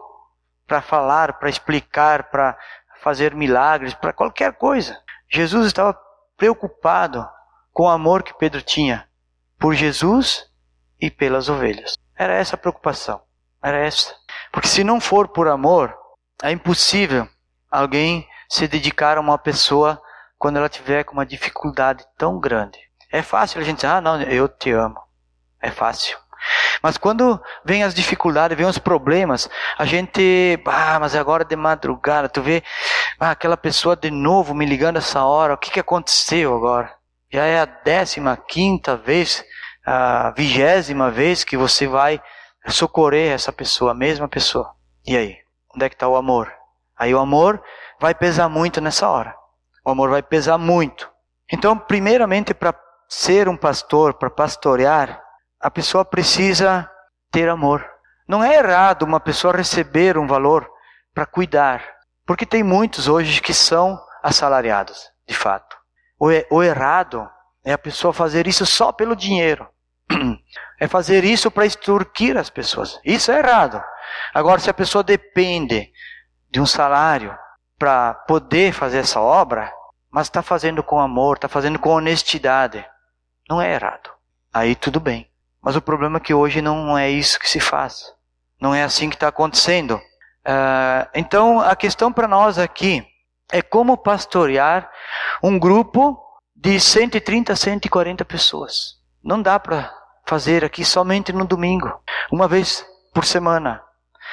para 0.66 0.82
falar, 0.82 1.38
para 1.38 1.48
explicar, 1.48 2.30
para 2.30 2.56
fazer 3.00 3.34
milagres, 3.34 3.94
para 3.94 4.12
qualquer 4.12 4.52
coisa. 4.52 4.96
Jesus 5.28 5.66
estava 5.66 5.98
preocupado 6.36 7.26
com 7.72 7.84
o 7.84 7.88
amor 7.88 8.22
que 8.22 8.34
Pedro 8.34 8.60
tinha 8.60 9.08
por 9.58 9.74
Jesus 9.74 10.46
e 11.00 11.10
pelas 11.10 11.48
ovelhas. 11.48 11.94
Era 12.14 12.34
essa 12.34 12.54
a 12.54 12.58
preocupação. 12.58 13.22
Era 13.62 13.78
essa. 13.78 14.14
Porque 14.50 14.68
se 14.68 14.84
não 14.84 15.00
for 15.00 15.28
por 15.28 15.48
amor, 15.48 15.96
é 16.42 16.50
impossível 16.50 17.28
alguém 17.72 18.28
se 18.48 18.68
dedicar 18.68 19.16
a 19.16 19.20
uma 19.20 19.38
pessoa 19.38 20.00
quando 20.38 20.58
ela 20.58 20.68
tiver 20.68 21.04
com 21.04 21.14
uma 21.14 21.24
dificuldade 21.24 22.04
tão 22.18 22.38
grande. 22.38 22.78
É 23.10 23.22
fácil 23.22 23.60
a 23.60 23.64
gente 23.64 23.76
dizer, 23.76 23.88
ah, 23.88 24.00
não, 24.00 24.20
eu 24.22 24.46
te 24.46 24.70
amo. 24.70 25.00
É 25.60 25.70
fácil. 25.70 26.18
Mas 26.82 26.98
quando 26.98 27.40
vem 27.64 27.84
as 27.84 27.94
dificuldades, 27.94 28.56
vem 28.56 28.66
os 28.66 28.78
problemas, 28.78 29.48
a 29.78 29.84
gente, 29.84 30.60
ah, 30.66 30.98
mas 30.98 31.14
agora 31.14 31.44
de 31.44 31.56
madrugada, 31.56 32.28
tu 32.28 32.42
vê, 32.42 32.62
ah, 33.18 33.30
aquela 33.30 33.56
pessoa 33.56 33.96
de 33.96 34.10
novo 34.10 34.54
me 34.54 34.66
ligando 34.66 34.96
essa 34.96 35.24
hora, 35.24 35.54
o 35.54 35.58
que, 35.58 35.70
que 35.70 35.80
aconteceu 35.80 36.54
agora? 36.54 36.92
Já 37.32 37.44
é 37.44 37.60
a 37.60 37.64
décima 37.64 38.36
quinta 38.36 38.96
vez, 38.96 39.44
a 39.86 40.30
vigésima 40.36 41.10
vez 41.10 41.44
que 41.44 41.56
você 41.56 41.86
vai 41.86 42.20
socorrer 42.66 43.32
essa 43.32 43.52
pessoa, 43.52 43.92
a 43.92 43.94
mesma 43.94 44.28
pessoa. 44.28 44.74
E 45.06 45.16
aí? 45.16 45.36
Onde 45.74 45.86
é 45.86 45.88
que 45.88 45.94
está 45.94 46.08
o 46.08 46.16
amor? 46.16 46.61
Aí 47.02 47.12
o 47.12 47.18
amor 47.18 47.60
vai 48.00 48.14
pesar 48.14 48.48
muito 48.48 48.80
nessa 48.80 49.08
hora. 49.08 49.34
O 49.84 49.90
amor 49.90 50.08
vai 50.08 50.22
pesar 50.22 50.56
muito. 50.56 51.10
Então, 51.52 51.76
primeiramente, 51.76 52.54
para 52.54 52.72
ser 53.08 53.48
um 53.48 53.56
pastor, 53.56 54.14
para 54.14 54.30
pastorear, 54.30 55.20
a 55.60 55.68
pessoa 55.68 56.04
precisa 56.04 56.88
ter 57.28 57.48
amor. 57.48 57.84
Não 58.28 58.40
é 58.40 58.54
errado 58.54 59.02
uma 59.02 59.18
pessoa 59.18 59.52
receber 59.52 60.16
um 60.16 60.28
valor 60.28 60.70
para 61.12 61.26
cuidar, 61.26 61.82
porque 62.24 62.46
tem 62.46 62.62
muitos 62.62 63.08
hoje 63.08 63.42
que 63.42 63.52
são 63.52 63.98
assalariados, 64.22 65.10
de 65.26 65.34
fato. 65.34 65.76
O, 66.20 66.28
o 66.56 66.62
errado 66.62 67.28
é 67.64 67.72
a 67.72 67.78
pessoa 67.78 68.12
fazer 68.12 68.46
isso 68.46 68.64
só 68.64 68.92
pelo 68.92 69.16
dinheiro. 69.16 69.68
É 70.80 70.88
fazer 70.88 71.22
isso 71.22 71.48
para 71.48 71.64
extorquir 71.64 72.36
as 72.36 72.50
pessoas. 72.50 72.98
Isso 73.04 73.30
é 73.30 73.38
errado. 73.38 73.80
Agora, 74.34 74.58
se 74.58 74.68
a 74.68 74.74
pessoa 74.74 75.04
depende 75.04 75.92
de 76.52 76.60
um 76.60 76.66
salário 76.66 77.36
para 77.78 78.12
poder 78.14 78.72
fazer 78.72 78.98
essa 78.98 79.20
obra, 79.20 79.72
mas 80.10 80.26
está 80.26 80.42
fazendo 80.42 80.82
com 80.82 81.00
amor, 81.00 81.36
está 81.36 81.48
fazendo 81.48 81.78
com 81.78 81.90
honestidade, 81.90 82.84
não 83.48 83.60
é 83.60 83.72
errado. 83.72 84.10
Aí 84.52 84.74
tudo 84.74 85.00
bem. 85.00 85.28
Mas 85.62 85.76
o 85.76 85.82
problema 85.82 86.18
é 86.18 86.20
que 86.20 86.34
hoje 86.34 86.60
não 86.60 86.96
é 86.96 87.10
isso 87.10 87.40
que 87.40 87.48
se 87.48 87.58
faz. 87.58 88.12
Não 88.60 88.74
é 88.74 88.82
assim 88.82 89.08
que 89.08 89.16
está 89.16 89.28
acontecendo. 89.28 89.96
Uh, 89.96 91.08
então, 91.14 91.60
a 91.60 91.74
questão 91.74 92.12
para 92.12 92.28
nós 92.28 92.58
aqui 92.58 93.06
é 93.50 93.62
como 93.62 93.96
pastorear 93.96 94.90
um 95.42 95.58
grupo 95.58 96.20
de 96.54 96.78
130 96.78 97.52
a 97.52 97.56
140 97.56 98.24
pessoas. 98.24 98.98
Não 99.22 99.40
dá 99.40 99.58
para 99.58 99.92
fazer 100.26 100.64
aqui 100.64 100.84
somente 100.84 101.32
no 101.32 101.46
domingo, 101.46 101.92
uma 102.30 102.46
vez 102.46 102.84
por 103.14 103.24
semana. 103.24 103.82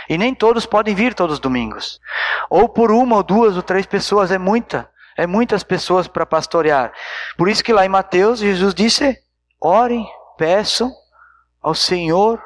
E 0.07 0.17
nem 0.17 0.33
todos 0.33 0.65
podem 0.65 0.95
vir 0.95 1.13
todos 1.13 1.35
os 1.35 1.39
domingos. 1.39 1.99
Ou 2.49 2.69
por 2.69 2.91
uma 2.91 3.17
ou 3.17 3.23
duas 3.23 3.55
ou 3.55 3.63
três 3.63 3.85
pessoas 3.85 4.31
é 4.31 4.37
muita, 4.37 4.89
é 5.17 5.27
muitas 5.27 5.63
pessoas 5.63 6.07
para 6.07 6.25
pastorear. 6.25 6.93
Por 7.37 7.49
isso 7.49 7.63
que 7.63 7.73
lá 7.73 7.85
em 7.85 7.89
Mateus 7.89 8.39
Jesus 8.39 8.73
disse: 8.73 9.17
orem, 9.59 10.07
peçam 10.37 10.91
ao 11.61 11.75
Senhor, 11.75 12.41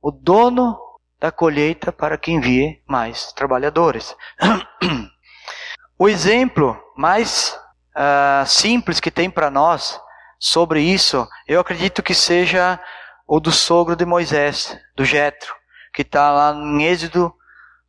o 0.00 0.10
dono 0.10 0.78
da 1.20 1.30
colheita, 1.30 1.92
para 1.92 2.16
que 2.16 2.32
envie 2.32 2.82
mais 2.86 3.32
trabalhadores. 3.32 4.14
o 5.98 6.08
exemplo 6.08 6.78
mais 6.96 7.58
uh, 7.94 8.46
simples 8.46 9.00
que 9.00 9.10
tem 9.10 9.30
para 9.30 9.50
nós 9.50 10.00
sobre 10.38 10.80
isso, 10.80 11.26
eu 11.46 11.60
acredito 11.60 12.02
que 12.02 12.14
seja 12.14 12.78
o 13.26 13.40
do 13.40 13.50
sogro 13.50 13.96
de 13.96 14.04
Moisés, 14.04 14.78
do 14.94 15.04
Jetro, 15.04 15.54
que 15.96 16.02
está 16.02 16.30
lá 16.30 16.52
em 16.52 16.84
Êxodo 16.84 17.34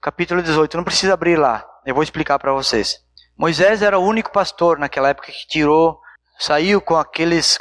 capítulo 0.02 0.42
18. 0.42 0.78
Não 0.78 0.84
precisa 0.86 1.14
abrir 1.14 1.36
lá, 1.36 1.68
eu 1.86 1.94
vou 1.94 2.02
explicar 2.02 2.40
para 2.40 2.54
vocês. 2.54 3.02
Moisés 3.38 3.82
era 3.82 4.00
o 4.00 4.06
único 4.06 4.32
pastor 4.32 4.80
naquela 4.80 5.10
época 5.10 5.30
que 5.30 5.46
tirou, 5.46 6.00
saiu 6.40 6.80
com 6.80 6.96
aqueles 6.96 7.60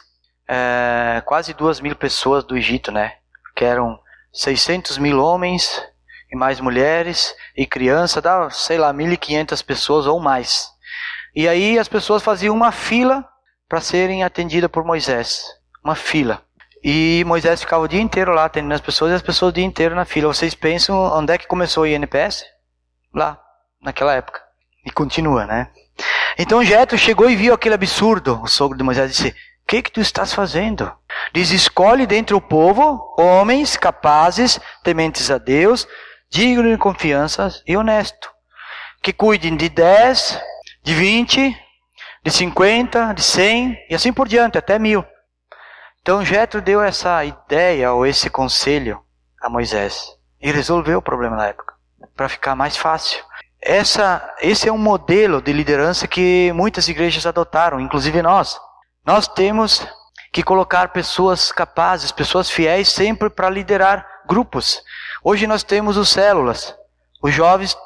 é, 0.49 1.21
quase 1.27 1.53
duas 1.53 1.81
mil 1.81 1.97
pessoas 1.97 2.45
do 2.45 2.57
Egito, 2.57 2.93
né? 2.93 3.15
Que 3.57 3.65
eram 3.65 3.99
600 4.33 4.99
mil 4.99 5.19
homens 5.19 5.83
e 6.31 6.37
mais 6.37 6.61
mulheres 6.61 7.35
e 7.57 7.67
crianças, 7.67 8.23
dava, 8.23 8.49
sei 8.51 8.79
lá, 8.79 8.95
1.500 8.95 9.65
pessoas 9.65 10.07
ou 10.07 10.21
mais. 10.21 10.69
E 11.35 11.49
aí 11.49 11.77
as 11.77 11.89
pessoas 11.89 12.23
faziam 12.23 12.55
uma 12.55 12.71
fila 12.71 13.29
para 13.69 13.81
serem 13.81 14.23
atendidas 14.23 14.71
por 14.71 14.85
Moisés. 14.85 15.45
Uma 15.83 15.97
fila. 15.97 16.46
E 16.89 17.25
Moisés 17.25 17.61
ficava 17.61 17.83
o 17.83 17.89
dia 17.89 18.01
inteiro 18.01 18.33
lá 18.33 18.45
atendendo 18.45 18.73
as 18.73 18.81
pessoas 18.81 19.11
e 19.11 19.15
as 19.17 19.21
pessoas 19.21 19.51
o 19.51 19.53
dia 19.53 19.65
inteiro 19.65 19.97
na 19.97 20.05
fila. 20.05 20.33
Vocês 20.33 20.55
pensam 20.55 20.97
onde 20.97 21.33
é 21.33 21.37
que 21.37 21.49
começou 21.49 21.83
o 21.83 21.87
INPS? 21.89 22.45
Lá, 23.13 23.43
naquela 23.83 24.15
época. 24.15 24.41
E 24.85 24.91
continua, 24.93 25.47
né? 25.47 25.69
Então 26.39 26.63
Jetro 26.63 26.97
chegou 26.97 27.29
e 27.29 27.35
viu 27.35 27.53
aquele 27.53 27.75
absurdo. 27.75 28.41
O 28.41 28.47
sogro 28.47 28.79
de 28.79 28.85
Moisés 28.85 29.11
disse: 29.11 29.31
O 29.31 29.35
que 29.67 29.83
que 29.83 29.91
tu 29.91 30.01
estás 30.01 30.33
fazendo? 30.33 30.93
Diz: 31.35 31.51
Escolhe 31.51 32.07
dentre 32.07 32.37
o 32.37 32.41
povo 32.41 33.17
homens 33.19 33.77
capazes, 33.77 34.61
tementes 34.85 35.29
a 35.29 35.39
Deus, 35.39 35.89
dignos 36.31 36.71
de 36.71 36.79
confiança 36.79 37.53
e 37.67 37.77
honesto, 37.77 38.31
que 39.03 39.13
cuidem 39.13 39.57
de 39.57 39.69
10, 39.69 40.41
de 40.85 40.95
20, 40.95 41.57
de 42.25 42.31
50, 42.31 43.13
de 43.13 43.23
100 43.25 43.77
e 43.91 43.95
assim 43.97 44.13
por 44.13 44.29
diante, 44.29 44.57
até 44.57 44.79
mil. 44.79 45.05
Então 46.07 46.25
Jetro 46.25 46.63
deu 46.63 46.81
essa 46.81 47.25
ideia 47.25 47.93
ou 47.93 48.07
esse 48.07 48.31
conselho 48.31 49.03
a 49.43 49.51
Moisés 49.51 50.17
e 50.41 50.53
resolveu 50.53 50.99
o 51.01 51.03
problema 51.03 51.35
na 51.35 51.49
época, 51.49 51.75
para 52.15 52.29
ficar 52.29 52.55
mais 52.55 52.77
fácil. 52.77 53.25
Essa, 53.61 54.37
esse 54.39 54.69
é 54.69 54.73
um 54.73 54.79
modelo 54.79 55.43
de 55.43 55.53
liderança 55.53 56.07
que 56.07 56.53
muitas 56.53 56.87
igrejas 56.87 57.27
adotaram, 57.27 57.81
inclusive 57.81 58.23
nós. 58.23 58.57
Nós 59.05 59.27
temos 59.27 59.85
que 60.33 60.45
colocar 60.45 60.93
pessoas 60.93 61.51
capazes, 61.51 62.13
pessoas 62.13 62.49
fiéis 62.49 62.89
sempre 62.89 63.29
para 63.29 63.51
liderar 63.51 64.07
grupos. 64.29 64.85
Hoje 65.25 65.45
nós 65.45 65.65
temos 65.65 65.97
os 65.97 66.09
células. 66.09 66.73
Os 67.21 67.35
jovens 67.35 67.77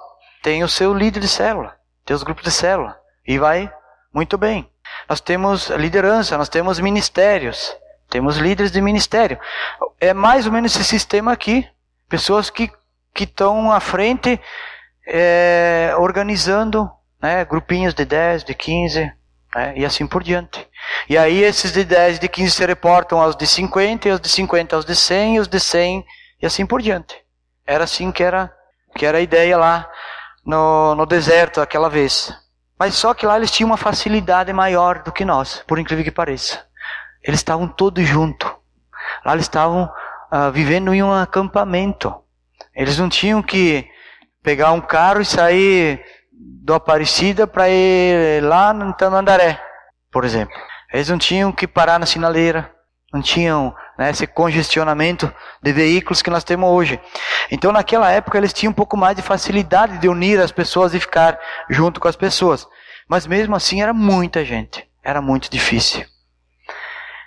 têm 0.42 0.62
o 0.62 0.68
seu 0.68 0.92
líder 0.92 1.20
de 1.20 1.28
célula, 1.28 1.74
tem 2.04 2.14
os 2.14 2.22
grupos 2.22 2.44
de 2.44 2.50
célula 2.50 3.00
e 3.26 3.38
vai 3.38 3.72
muito 4.12 4.36
bem. 4.36 4.70
Nós 5.08 5.22
temos 5.22 5.70
liderança, 5.70 6.36
nós 6.36 6.50
temos 6.50 6.78
ministérios. 6.78 7.79
Temos 8.10 8.36
líderes 8.36 8.72
de 8.72 8.80
ministério. 8.80 9.38
É 10.00 10.12
mais 10.12 10.44
ou 10.44 10.52
menos 10.52 10.74
esse 10.74 10.84
sistema 10.84 11.32
aqui. 11.32 11.66
Pessoas 12.08 12.50
que 12.50 12.70
estão 13.18 13.70
à 13.70 13.78
frente 13.78 14.40
é, 15.06 15.94
organizando 15.96 16.90
né, 17.22 17.44
grupinhos 17.44 17.94
de 17.94 18.04
10, 18.04 18.44
de 18.44 18.54
15, 18.54 19.12
né, 19.54 19.72
e 19.76 19.84
assim 19.84 20.06
por 20.06 20.22
diante. 20.22 20.66
E 21.08 21.16
aí 21.16 21.42
esses 21.42 21.72
de 21.72 21.84
10 21.84 22.16
e 22.16 22.20
de 22.20 22.28
15 22.28 22.50
se 22.50 22.66
reportam 22.66 23.20
aos 23.20 23.36
de 23.36 23.46
50, 23.46 24.08
e 24.08 24.12
os 24.12 24.20
de 24.20 24.28
50 24.28 24.76
aos 24.76 24.84
de 24.84 24.96
100, 24.96 25.36
e 25.36 25.40
os 25.40 25.48
de 25.48 25.60
100, 25.60 26.04
e 26.42 26.46
assim 26.46 26.66
por 26.66 26.80
diante. 26.80 27.16
Era 27.66 27.84
assim 27.84 28.10
que 28.10 28.22
era, 28.22 28.52
que 28.96 29.06
era 29.06 29.18
a 29.18 29.22
ideia 29.22 29.56
lá 29.56 29.88
no, 30.44 30.94
no 30.94 31.06
deserto 31.06 31.60
aquela 31.60 31.88
vez. 31.88 32.32
Mas 32.78 32.94
só 32.94 33.12
que 33.12 33.26
lá 33.26 33.36
eles 33.36 33.50
tinham 33.50 33.68
uma 33.68 33.76
facilidade 33.76 34.52
maior 34.52 35.02
do 35.02 35.12
que 35.12 35.24
nós, 35.24 35.62
por 35.66 35.78
incrível 35.78 36.04
que 36.04 36.10
pareça. 36.10 36.64
Eles 37.22 37.40
estavam 37.40 37.68
todos 37.68 38.06
juntos. 38.06 38.50
Lá 39.24 39.32
eles 39.32 39.44
estavam 39.44 39.84
uh, 39.84 40.50
vivendo 40.52 40.94
em 40.94 41.02
um 41.02 41.12
acampamento. 41.12 42.14
Eles 42.74 42.98
não 42.98 43.08
tinham 43.08 43.42
que 43.42 43.88
pegar 44.42 44.72
um 44.72 44.80
carro 44.80 45.20
e 45.20 45.24
sair 45.24 46.04
do 46.32 46.74
Aparecida 46.74 47.46
para 47.46 47.68
ir 47.68 48.42
lá 48.42 48.72
no 48.72 48.92
Tamandaré, 48.94 49.60
por 50.10 50.24
exemplo. 50.24 50.54
Eles 50.92 51.08
não 51.08 51.18
tinham 51.18 51.52
que 51.52 51.66
parar 51.66 51.98
na 51.98 52.06
sinaleira. 52.06 52.72
Não 53.12 53.20
tinham 53.20 53.74
né, 53.98 54.10
esse 54.10 54.24
congestionamento 54.24 55.32
de 55.60 55.72
veículos 55.72 56.22
que 56.22 56.30
nós 56.30 56.44
temos 56.44 56.70
hoje. 56.70 57.00
Então, 57.50 57.72
naquela 57.72 58.10
época, 58.10 58.38
eles 58.38 58.52
tinham 58.52 58.70
um 58.70 58.74
pouco 58.74 58.96
mais 58.96 59.16
de 59.16 59.22
facilidade 59.22 59.98
de 59.98 60.08
unir 60.08 60.40
as 60.40 60.52
pessoas 60.52 60.94
e 60.94 61.00
ficar 61.00 61.38
junto 61.68 61.98
com 61.98 62.06
as 62.06 62.14
pessoas. 62.14 62.68
Mas 63.08 63.26
mesmo 63.26 63.56
assim, 63.56 63.82
era 63.82 63.92
muita 63.92 64.44
gente. 64.44 64.88
Era 65.02 65.20
muito 65.20 65.50
difícil. 65.50 66.06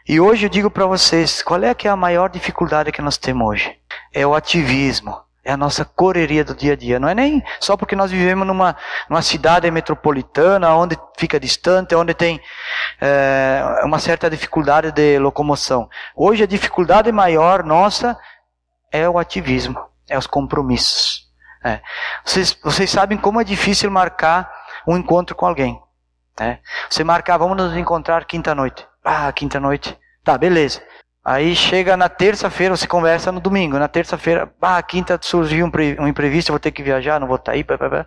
E 0.07 0.19
hoje 0.19 0.45
eu 0.45 0.49
digo 0.49 0.69
para 0.69 0.85
vocês, 0.85 1.41
qual 1.41 1.63
é 1.63 1.73
que 1.73 1.87
é 1.87 1.91
a 1.91 1.95
maior 1.95 2.29
dificuldade 2.29 2.91
que 2.91 3.01
nós 3.01 3.17
temos 3.17 3.47
hoje? 3.47 3.79
É 4.13 4.27
o 4.27 4.35
ativismo. 4.35 5.21
É 5.45 5.51
a 5.51 5.57
nossa 5.57 5.83
correria 5.83 6.43
do 6.43 6.53
dia 6.53 6.73
a 6.73 6.75
dia. 6.75 6.99
Não 6.99 7.07
é 7.07 7.13
nem 7.13 7.43
só 7.59 7.75
porque 7.75 7.95
nós 7.95 8.11
vivemos 8.11 8.45
numa, 8.45 8.75
numa 9.09 9.21
cidade 9.21 9.69
metropolitana, 9.71 10.73
onde 10.75 10.97
fica 11.17 11.39
distante, 11.39 11.95
onde 11.95 12.13
tem 12.13 12.39
é, 13.01 13.81
uma 13.83 13.99
certa 13.99 14.29
dificuldade 14.29 14.91
de 14.91 15.19
locomoção. 15.19 15.89
Hoje 16.15 16.43
a 16.43 16.47
dificuldade 16.47 17.11
maior 17.11 17.63
nossa 17.63 18.17
é 18.91 19.07
o 19.07 19.17
ativismo, 19.17 19.85
é 20.09 20.17
os 20.17 20.27
compromissos. 20.27 21.29
É. 21.63 21.81
Vocês, 22.25 22.57
vocês 22.61 22.89
sabem 22.89 23.17
como 23.17 23.39
é 23.39 23.43
difícil 23.43 23.89
marcar 23.89 24.49
um 24.87 24.97
encontro 24.97 25.35
com 25.35 25.45
alguém. 25.45 25.81
Né? 26.39 26.59
Você 26.89 27.03
marcar, 27.03 27.37
vamos 27.37 27.57
nos 27.57 27.75
encontrar 27.75 28.25
quinta-noite. 28.25 28.85
Ah, 29.03 29.31
quinta-noite. 29.31 29.97
Tá, 30.23 30.37
beleza. 30.37 30.81
Aí 31.25 31.55
chega 31.55 31.95
na 31.95 32.09
terça-feira, 32.09 32.75
você 32.75 32.87
conversa 32.87 33.31
no 33.31 33.39
domingo. 33.39 33.77
Na 33.77 33.87
terça-feira, 33.87 34.51
ah, 34.61 34.81
quinta 34.81 35.17
surgiu 35.21 35.65
um, 35.65 36.07
imprevisto, 36.07 36.51
vou 36.51 36.59
ter 36.59 36.71
que 36.71 36.83
viajar, 36.83 37.19
não 37.19 37.27
vou 37.27 37.37
estar 37.37 37.51
tá 37.51 37.55
aí. 37.55 37.63
Blá, 37.63 37.77
blá, 37.77 37.89
blá. 37.89 38.05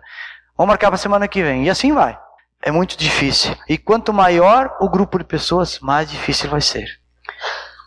Vamos 0.55 0.69
marcar 0.69 0.89
para 0.89 0.97
semana 0.97 1.27
que 1.27 1.41
vem. 1.43 1.65
E 1.65 1.69
assim 1.69 1.93
vai. 1.93 2.17
É 2.61 2.71
muito 2.71 2.97
difícil. 2.97 3.55
E 3.69 3.77
quanto 3.77 4.13
maior 4.13 4.75
o 4.79 4.89
grupo 4.89 5.17
de 5.17 5.23
pessoas, 5.23 5.79
mais 5.79 6.09
difícil 6.09 6.49
vai 6.49 6.61
ser. 6.61 6.87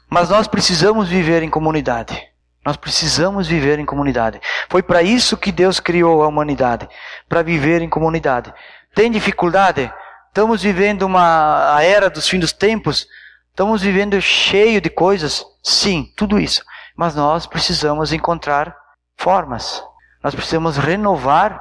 Mas 0.08 0.28
nós 0.30 0.46
precisamos 0.46 1.08
viver 1.08 1.42
em 1.42 1.50
comunidade. 1.50 2.20
Nós 2.64 2.76
precisamos 2.76 3.46
viver 3.46 3.78
em 3.78 3.86
comunidade. 3.86 4.40
Foi 4.68 4.82
para 4.82 5.02
isso 5.02 5.36
que 5.36 5.50
Deus 5.50 5.80
criou 5.80 6.22
a 6.22 6.28
humanidade 6.28 6.88
para 7.28 7.42
viver 7.42 7.80
em 7.82 7.88
comunidade. 7.88 8.52
Tem 8.94 9.10
dificuldade? 9.10 9.92
Estamos 10.30 10.62
vivendo 10.62 11.02
uma 11.02 11.74
a 11.74 11.82
era 11.82 12.08
dos 12.08 12.28
fins 12.28 12.38
dos 12.38 12.52
tempos. 12.52 13.08
Estamos 13.48 13.82
vivendo 13.82 14.20
cheio 14.20 14.80
de 14.80 14.88
coisas. 14.88 15.44
Sim, 15.60 16.12
tudo 16.16 16.38
isso. 16.38 16.64
Mas 16.96 17.16
nós 17.16 17.48
precisamos 17.48 18.12
encontrar 18.12 18.76
formas. 19.16 19.82
Nós 20.22 20.32
precisamos 20.32 20.76
renovar 20.76 21.60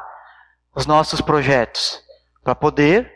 os 0.76 0.86
nossos 0.86 1.20
projetos 1.20 2.00
para 2.44 2.54
poder 2.54 3.12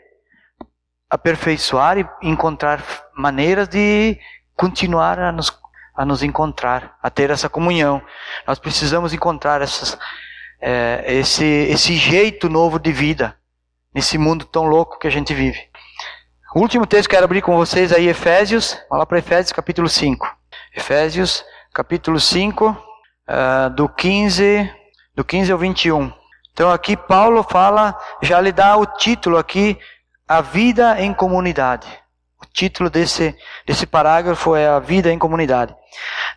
aperfeiçoar 1.08 1.98
e 1.98 2.06
encontrar 2.20 2.82
maneiras 3.16 3.68
de 3.68 4.18
continuar 4.56 5.20
a 5.20 5.30
nos, 5.30 5.56
a 5.94 6.04
nos 6.04 6.24
encontrar, 6.24 6.98
a 7.00 7.08
ter 7.08 7.30
essa 7.30 7.48
comunhão. 7.48 8.02
Nós 8.44 8.58
precisamos 8.58 9.12
encontrar 9.12 9.62
essas, 9.62 9.96
é, 10.60 11.04
esse, 11.06 11.44
esse 11.44 11.94
jeito 11.94 12.48
novo 12.48 12.80
de 12.80 12.90
vida 12.90 13.36
nesse 13.94 14.18
mundo 14.18 14.44
tão 14.44 14.64
louco 14.64 14.98
que 14.98 15.06
a 15.06 15.10
gente 15.10 15.32
vive. 15.32 15.68
O 16.54 16.60
último 16.60 16.86
texto 16.86 17.08
que 17.08 17.14
quero 17.14 17.24
abrir 17.24 17.42
com 17.42 17.56
vocês 17.56 17.92
aí, 17.92 18.08
Efésios, 18.08 18.74
vamos 18.90 19.00
lá 19.00 19.06
para 19.06 19.18
Efésios 19.18 19.52
capítulo 19.52 19.88
5. 19.88 20.26
Efésios 20.74 21.44
capítulo 21.72 22.20
5, 22.20 22.68
uh, 22.68 22.76
ah, 23.26 23.68
do 23.68 23.88
15, 23.88 24.70
do 25.14 25.24
15 25.24 25.52
ao 25.52 25.58
21. 25.58 26.12
Então 26.52 26.70
aqui 26.70 26.96
Paulo 26.96 27.42
fala, 27.42 27.98
já 28.22 28.40
lhe 28.40 28.52
dá 28.52 28.76
o 28.76 28.86
título 28.86 29.36
aqui, 29.36 29.78
a 30.28 30.40
vida 30.40 31.00
em 31.00 31.12
comunidade. 31.12 31.88
O 32.40 32.46
título 32.46 32.88
desse, 32.88 33.36
desse 33.66 33.86
parágrafo 33.86 34.54
é 34.54 34.68
a 34.68 34.78
vida 34.78 35.12
em 35.12 35.18
comunidade. 35.18 35.74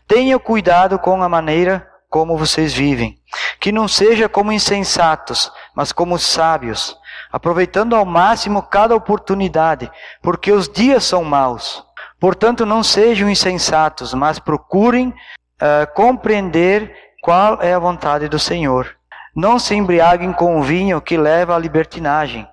Tenha 0.07 0.39
cuidado 0.39 0.97
com 0.97 1.21
a 1.21 1.29
maneira 1.29 1.87
como 2.09 2.37
vocês 2.37 2.73
vivem, 2.73 3.19
que 3.59 3.71
não 3.71 3.87
seja 3.87 4.27
como 4.27 4.51
insensatos, 4.51 5.51
mas 5.75 5.91
como 5.91 6.17
sábios, 6.17 6.97
aproveitando 7.31 7.95
ao 7.95 8.05
máximo 8.05 8.61
cada 8.61 8.95
oportunidade, 8.95 9.91
porque 10.21 10.51
os 10.51 10.67
dias 10.67 11.03
são 11.03 11.23
maus. 11.23 11.83
Portanto, 12.19 12.65
não 12.65 12.83
sejam 12.83 13.29
insensatos, 13.29 14.13
mas 14.13 14.39
procurem 14.39 15.09
uh, 15.09 15.93
compreender 15.93 16.93
qual 17.21 17.61
é 17.61 17.73
a 17.73 17.79
vontade 17.79 18.27
do 18.27 18.39
Senhor. 18.39 18.95
Não 19.35 19.59
se 19.59 19.75
embriaguem 19.75 20.33
com 20.33 20.59
o 20.59 20.63
vinho 20.63 20.99
que 20.99 21.17
leva 21.17 21.55
à 21.55 21.59
libertinagem, 21.59 22.47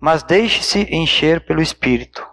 mas 0.00 0.22
deixe-se 0.22 0.88
encher 0.90 1.44
pelo 1.44 1.60
Espírito. 1.60 2.26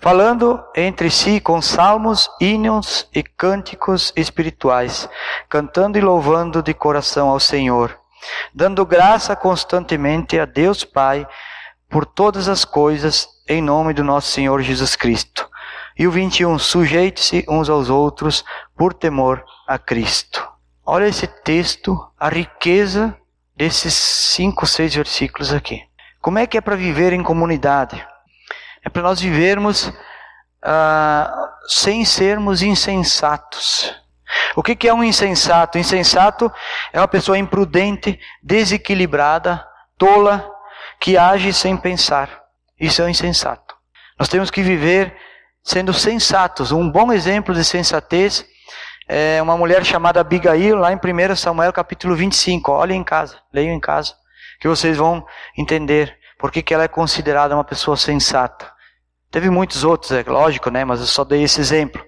Falando 0.00 0.60
entre 0.74 1.08
si 1.10 1.38
com 1.38 1.62
salmos, 1.62 2.28
hinos 2.40 3.08
e 3.14 3.22
cânticos 3.22 4.12
espirituais, 4.16 5.08
cantando 5.48 5.96
e 5.96 6.00
louvando 6.00 6.60
de 6.60 6.74
coração 6.74 7.28
ao 7.28 7.38
Senhor 7.38 8.01
dando 8.54 8.86
graça 8.86 9.34
constantemente 9.36 10.38
a 10.38 10.44
Deus 10.44 10.84
Pai 10.84 11.26
por 11.88 12.06
todas 12.06 12.48
as 12.48 12.64
coisas 12.64 13.28
em 13.48 13.60
nome 13.60 13.92
do 13.92 14.02
nosso 14.02 14.30
Senhor 14.30 14.62
Jesus 14.62 14.96
Cristo. 14.96 15.48
E 15.98 16.06
o 16.06 16.10
21, 16.10 16.58
sujeite-se 16.58 17.44
uns 17.48 17.68
aos 17.68 17.90
outros 17.90 18.44
por 18.76 18.94
temor 18.94 19.44
a 19.66 19.78
Cristo. 19.78 20.48
Olha 20.84 21.06
esse 21.06 21.26
texto, 21.26 21.98
a 22.18 22.28
riqueza 22.28 23.16
desses 23.56 23.94
cinco, 23.94 24.66
seis 24.66 24.94
versículos 24.94 25.52
aqui. 25.52 25.82
Como 26.20 26.38
é 26.38 26.46
que 26.46 26.56
é 26.56 26.60
para 26.60 26.76
viver 26.76 27.12
em 27.12 27.22
comunidade? 27.22 28.04
É 28.84 28.88
para 28.88 29.02
nós 29.02 29.20
vivermos 29.20 29.92
ah, 30.62 31.30
sem 31.66 32.04
sermos 32.04 32.62
insensatos. 32.62 33.94
O 34.56 34.62
que, 34.62 34.76
que 34.76 34.88
é 34.88 34.94
um 34.94 35.04
insensato? 35.04 35.78
Insensato 35.78 36.50
é 36.92 37.00
uma 37.00 37.08
pessoa 37.08 37.38
imprudente, 37.38 38.18
desequilibrada, 38.42 39.64
tola, 39.96 40.48
que 41.00 41.16
age 41.16 41.52
sem 41.52 41.76
pensar. 41.76 42.42
Isso 42.78 43.02
é 43.02 43.04
um 43.04 43.08
insensato. 43.08 43.74
Nós 44.18 44.28
temos 44.28 44.50
que 44.50 44.62
viver 44.62 45.16
sendo 45.62 45.92
sensatos. 45.92 46.72
Um 46.72 46.90
bom 46.90 47.12
exemplo 47.12 47.54
de 47.54 47.64
sensatez 47.64 48.44
é 49.08 49.40
uma 49.42 49.56
mulher 49.56 49.84
chamada 49.84 50.20
Abigail, 50.20 50.76
lá 50.76 50.92
em 50.92 50.96
1 50.96 51.36
Samuel 51.36 51.72
capítulo 51.72 52.14
25. 52.14 52.72
Olhem 52.72 53.00
em 53.00 53.04
casa, 53.04 53.38
leiam 53.52 53.74
em 53.74 53.80
casa, 53.80 54.14
que 54.60 54.68
vocês 54.68 54.96
vão 54.96 55.24
entender 55.56 56.16
por 56.38 56.50
que, 56.50 56.62
que 56.62 56.74
ela 56.74 56.84
é 56.84 56.88
considerada 56.88 57.54
uma 57.54 57.64
pessoa 57.64 57.96
sensata. 57.96 58.70
Teve 59.30 59.48
muitos 59.48 59.84
outros, 59.84 60.12
é 60.12 60.22
lógico, 60.22 60.70
né? 60.70 60.84
Mas 60.84 61.00
eu 61.00 61.06
só 61.06 61.24
dei 61.24 61.42
esse 61.42 61.60
exemplo. 61.60 62.04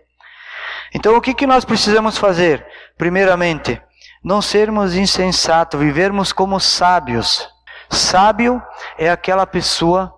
Então, 0.94 1.16
o 1.16 1.20
que, 1.20 1.34
que 1.34 1.46
nós 1.46 1.64
precisamos 1.64 2.16
fazer? 2.16 2.64
Primeiramente, 2.96 3.82
não 4.22 4.40
sermos 4.40 4.94
insensatos, 4.94 5.80
vivermos 5.80 6.32
como 6.32 6.60
sábios. 6.60 7.48
Sábio 7.90 8.62
é 8.96 9.10
aquela 9.10 9.46
pessoa 9.46 10.14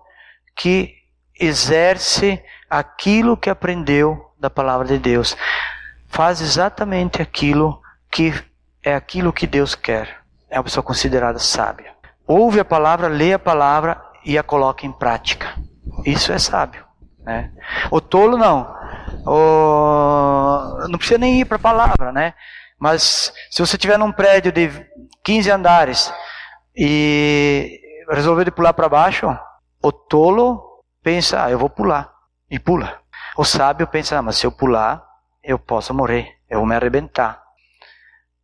que 0.55 0.93
exerce 1.39 2.41
aquilo 2.69 3.35
que 3.35 3.49
aprendeu 3.49 4.31
da 4.39 4.49
palavra 4.49 4.87
de 4.87 4.97
Deus. 4.97 5.35
Faz 6.07 6.41
exatamente 6.41 7.21
aquilo 7.21 7.81
que 8.09 8.33
é 8.83 8.95
aquilo 8.95 9.33
que 9.33 9.45
Deus 9.45 9.75
quer. 9.75 10.21
É 10.49 10.57
uma 10.57 10.63
pessoa 10.63 10.83
considerada 10.83 11.39
sábia. 11.39 11.93
Ouve 12.25 12.59
a 12.59 12.65
palavra, 12.65 13.07
lê 13.07 13.33
a 13.33 13.39
palavra 13.39 14.01
e 14.23 14.37
a 14.37 14.43
coloca 14.43 14.85
em 14.85 14.91
prática. 14.91 15.55
Isso 16.05 16.31
é 16.31 16.39
sábio. 16.39 16.86
Né? 17.27 17.51
O 17.91 17.99
tolo 17.99 18.37
não. 18.37 18.73
O... 19.25 20.87
Não 20.87 20.97
precisa 20.97 21.17
nem 21.17 21.41
ir 21.41 21.45
para 21.45 21.57
a 21.57 21.59
palavra, 21.59 22.13
né? 22.13 22.33
Mas 22.79 23.33
se 23.51 23.59
você 23.59 23.77
tiver 23.77 23.99
num 23.99 24.13
prédio 24.13 24.49
de 24.49 24.71
15 25.25 25.51
andares 25.51 26.13
e 26.73 27.81
resolver 28.09 28.45
de 28.45 28.51
pular 28.51 28.71
para 28.71 28.87
baixo, 28.87 29.27
o 29.83 29.91
tolo 29.91 30.63
pensa, 31.03 31.43
ah, 31.43 31.51
eu 31.51 31.59
vou 31.59 31.69
pular. 31.69 32.13
E 32.49 32.57
pula. 32.57 32.97
O 33.35 33.43
sábio 33.43 33.85
pensa, 33.87 34.17
ah, 34.17 34.21
mas 34.21 34.37
se 34.37 34.47
eu 34.47 34.51
pular, 34.51 35.03
eu 35.43 35.59
posso 35.59 35.93
morrer, 35.93 36.37
eu 36.49 36.59
vou 36.59 36.67
me 36.67 36.75
arrebentar. 36.75 37.43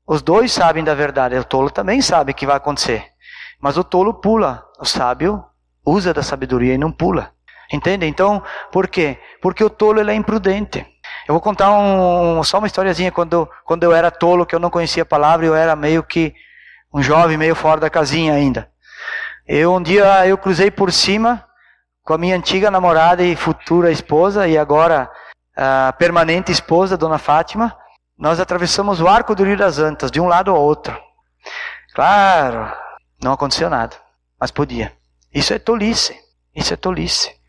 Os 0.05 0.21
dois 0.21 0.51
sabem 0.51 0.83
da 0.83 0.93
verdade, 0.93 1.37
o 1.37 1.45
tolo 1.45 1.69
também 1.69 2.01
sabe 2.01 2.33
o 2.33 2.35
que 2.35 2.45
vai 2.45 2.57
acontecer. 2.57 3.13
Mas 3.61 3.77
o 3.77 3.83
tolo 3.83 4.15
pula, 4.15 4.61
o 4.77 4.83
sábio 4.83 5.41
usa 5.85 6.13
da 6.13 6.21
sabedoria 6.21 6.73
e 6.73 6.77
não 6.77 6.91
pula. 6.91 7.31
Entende? 7.73 8.05
Então, 8.05 8.43
por 8.71 8.87
quê? 8.87 9.17
Porque 9.41 9.63
o 9.63 9.69
tolo 9.69 9.99
ele 9.99 10.11
é 10.11 10.13
imprudente. 10.13 10.85
Eu 11.27 11.33
vou 11.33 11.41
contar 11.41 11.71
um, 11.71 12.43
só 12.43 12.59
uma 12.59 12.67
historiazinha 12.67 13.11
quando, 13.11 13.49
quando 13.65 13.83
eu 13.83 13.91
era 13.91 14.11
tolo, 14.11 14.45
que 14.45 14.53
eu 14.53 14.59
não 14.59 14.69
conhecia 14.69 15.01
a 15.01 15.05
palavra, 15.05 15.47
eu 15.47 15.55
era 15.55 15.75
meio 15.75 16.03
que 16.03 16.35
um 16.93 17.01
jovem 17.01 17.35
meio 17.35 17.55
fora 17.55 17.81
da 17.81 17.89
casinha 17.89 18.33
ainda. 18.33 18.69
Eu 19.47 19.73
um 19.73 19.81
dia 19.81 20.27
eu 20.27 20.37
cruzei 20.37 20.69
por 20.69 20.91
cima 20.91 21.43
com 22.03 22.13
a 22.13 22.17
minha 22.17 22.35
antiga 22.35 22.69
namorada 22.69 23.23
e 23.23 23.35
futura 23.35 23.91
esposa 23.91 24.47
e 24.47 24.55
agora 24.55 25.09
permanente 25.97 26.51
esposa, 26.51 26.95
Dona 26.95 27.17
Fátima. 27.17 27.75
Nós 28.15 28.39
atravessamos 28.39 29.01
o 29.01 29.07
Arco 29.07 29.33
do 29.33 29.43
Rio 29.43 29.57
das 29.57 29.79
Antas 29.79 30.11
de 30.11 30.21
um 30.21 30.27
lado 30.27 30.51
ao 30.51 30.61
outro. 30.61 30.95
Claro, 31.95 32.71
não 33.21 33.33
aconteceu 33.33 33.67
nada, 33.67 33.95
mas 34.39 34.51
podia. 34.51 34.93
Isso 35.33 35.55
é 35.55 35.57
tolice. 35.57 36.15
Isso 36.55 36.71
é 36.71 36.77
tolice. 36.77 37.42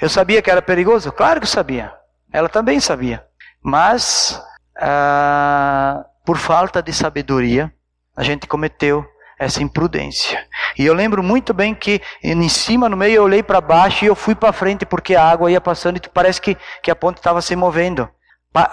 Eu 0.00 0.08
sabia 0.08 0.42
que 0.42 0.50
era 0.50 0.62
perigoso? 0.62 1.12
Claro 1.12 1.40
que 1.40 1.46
sabia. 1.46 1.92
Ela 2.32 2.48
também 2.48 2.80
sabia. 2.80 3.24
Mas, 3.62 4.40
ah, 4.78 6.04
por 6.24 6.36
falta 6.36 6.82
de 6.82 6.92
sabedoria, 6.92 7.72
a 8.16 8.22
gente 8.22 8.46
cometeu 8.46 9.06
essa 9.38 9.62
imprudência. 9.62 10.44
E 10.76 10.84
eu 10.84 10.92
lembro 10.92 11.22
muito 11.22 11.54
bem 11.54 11.74
que 11.74 12.00
em 12.22 12.48
cima, 12.48 12.88
no 12.88 12.96
meio, 12.96 13.16
eu 13.16 13.22
olhei 13.22 13.42
para 13.42 13.60
baixo 13.60 14.04
e 14.04 14.08
eu 14.08 14.16
fui 14.16 14.34
para 14.34 14.52
frente 14.52 14.84
porque 14.84 15.14
a 15.14 15.24
água 15.24 15.50
ia 15.50 15.60
passando 15.60 15.96
e 15.96 16.08
parece 16.08 16.40
que, 16.40 16.56
que 16.82 16.90
a 16.90 16.96
ponte 16.96 17.18
estava 17.18 17.40
se 17.40 17.54
movendo. 17.54 18.08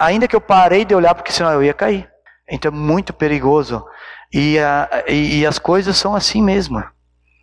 Ainda 0.00 0.26
que 0.26 0.34
eu 0.34 0.40
parei 0.40 0.84
de 0.84 0.94
olhar 0.94 1.14
porque 1.14 1.32
senão 1.32 1.52
eu 1.52 1.62
ia 1.62 1.72
cair. 1.72 2.10
Então 2.48 2.70
é 2.70 2.74
muito 2.74 3.12
perigoso. 3.12 3.84
E, 4.32 4.58
a, 4.58 5.04
e, 5.06 5.40
e 5.40 5.46
as 5.46 5.58
coisas 5.58 5.96
são 5.96 6.14
assim 6.14 6.42
mesmo. 6.42 6.82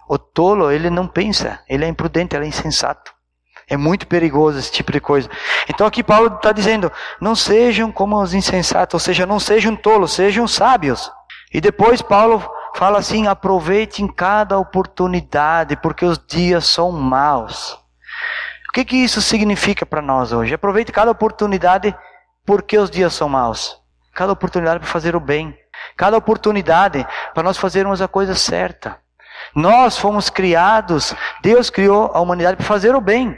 O 0.10 0.18
tolo, 0.18 0.70
ele 0.70 0.90
não 0.90 1.08
pensa, 1.08 1.62
ele 1.70 1.86
é 1.86 1.88
imprudente, 1.88 2.36
ele 2.36 2.46
é 2.46 2.50
insensato. 2.50 3.13
É 3.70 3.78
muito 3.78 4.08
perigoso 4.08 4.60
esse 4.60 4.72
tipo 4.72 4.92
de 4.92 5.00
coisa. 5.00 5.30
Então 5.70 5.88
aqui 5.88 6.04
Paulo 6.04 6.36
está 6.36 6.52
dizendo: 6.52 6.92
não 7.20 7.36
sejam 7.36 7.92
como 7.92 8.22
os 8.22 8.34
insensatos, 8.34 8.94
ou 8.94 9.00
seja, 9.00 9.26
não 9.26 9.40
sejam 9.40 9.76
tolos, 9.76 10.14
sejam 10.14 10.48
sábios. 10.48 11.12
E 11.54 11.62
depois 11.62 12.02
Paulo 12.02 12.44
fala 12.76 13.00
assim: 13.00 13.28
aproveitem 13.28 14.08
cada 14.08 14.58
oportunidade, 14.58 15.76
porque 15.78 16.06
os 16.06 16.20
dias 16.20 16.66
são 16.66 16.92
maus. 16.92 17.74
O 18.70 18.74
que, 18.74 18.84
que 18.84 18.98
isso 18.98 19.22
significa 19.22 19.86
para 19.86 20.02
nós 20.02 20.32
hoje? 20.32 20.54
Aproveite 20.54 20.92
cada 20.92 21.12
oportunidade, 21.12 21.96
porque 22.46 22.78
os 22.78 22.90
dias 22.90 23.14
são 23.14 23.30
maus. 23.30 23.80
Cada 24.14 24.34
oportunidade 24.34 24.80
para 24.80 24.90
fazer 24.90 25.16
o 25.16 25.20
bem. 25.20 25.56
Cada 25.96 26.18
oportunidade 26.18 27.06
para 27.34 27.44
nós 27.44 27.58
fazermos 27.58 28.02
a 28.02 28.08
coisa 28.08 28.34
certa. 28.36 28.98
Nós 29.56 29.98
fomos 29.98 30.30
criados, 30.30 31.14
Deus 31.42 31.70
criou 31.70 32.12
a 32.14 32.20
humanidade 32.20 32.58
para 32.58 32.66
fazer 32.66 32.96
o 32.96 33.02
bem. 33.02 33.38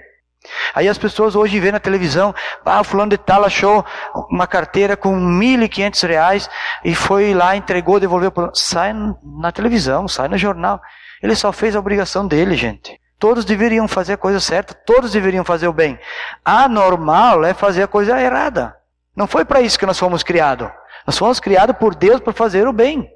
Aí 0.74 0.88
as 0.88 0.98
pessoas 0.98 1.36
hoje 1.36 1.60
vêem 1.60 1.72
na 1.72 1.80
televisão, 1.80 2.34
ah, 2.66 2.84
fulano 2.84 3.12
de 3.12 3.18
tal 3.18 3.44
achou 3.44 3.86
uma 4.30 4.48
carteira 4.48 4.96
com 4.98 5.16
1.500 5.16 6.08
reais 6.08 6.50
e 6.84 6.94
foi 6.96 7.34
lá, 7.34 7.56
entregou, 7.56 8.00
devolveu. 8.00 8.32
Sai 8.54 8.94
na 9.24 9.52
televisão, 9.52 10.08
sai 10.08 10.28
no 10.28 10.38
jornal. 10.38 10.82
Ele 11.22 11.36
só 11.36 11.52
fez 11.52 11.76
a 11.76 11.80
obrigação 11.80 12.28
dele, 12.28 12.56
gente. 12.56 13.00
Todos 13.18 13.46
deveriam 13.46 13.88
fazer 13.88 14.14
a 14.14 14.18
coisa 14.18 14.40
certa, 14.40 14.74
todos 14.74 15.12
deveriam 15.12 15.44
fazer 15.44 15.68
o 15.68 15.74
bem. 15.74 15.98
Anormal 16.44 17.44
é 17.46 17.54
fazer 17.54 17.84
a 17.84 17.88
coisa 17.88 18.20
errada. 18.20 18.76
Não 19.16 19.26
foi 19.26 19.46
para 19.46 19.62
isso 19.62 19.80
que 19.80 19.86
nós 19.86 19.98
fomos 19.98 20.22
criados. 20.22 20.70
Nós 21.08 21.18
fomos 21.18 21.40
criados 21.40 21.78
por 21.78 21.96
Deus 21.96 22.20
para 22.20 22.34
fazer 22.34 22.68
o 22.68 22.74
bem. 22.74 23.10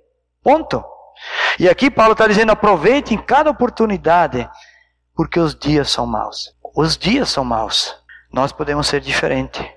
Ponto. 0.43 0.83
E 1.59 1.67
aqui 1.67 1.91
Paulo 1.91 2.13
está 2.13 2.27
dizendo: 2.27 2.51
aproveite 2.51 3.13
em 3.13 3.17
cada 3.17 3.49
oportunidade, 3.49 4.49
porque 5.15 5.39
os 5.39 5.53
dias 5.53 5.89
são 5.89 6.05
maus. 6.05 6.53
Os 6.81 6.97
dias 6.97 7.27
são 7.27 7.43
maus. 7.43 7.93
Nós 8.31 8.53
podemos 8.53 8.87
ser 8.87 9.01
diferente. 9.01 9.69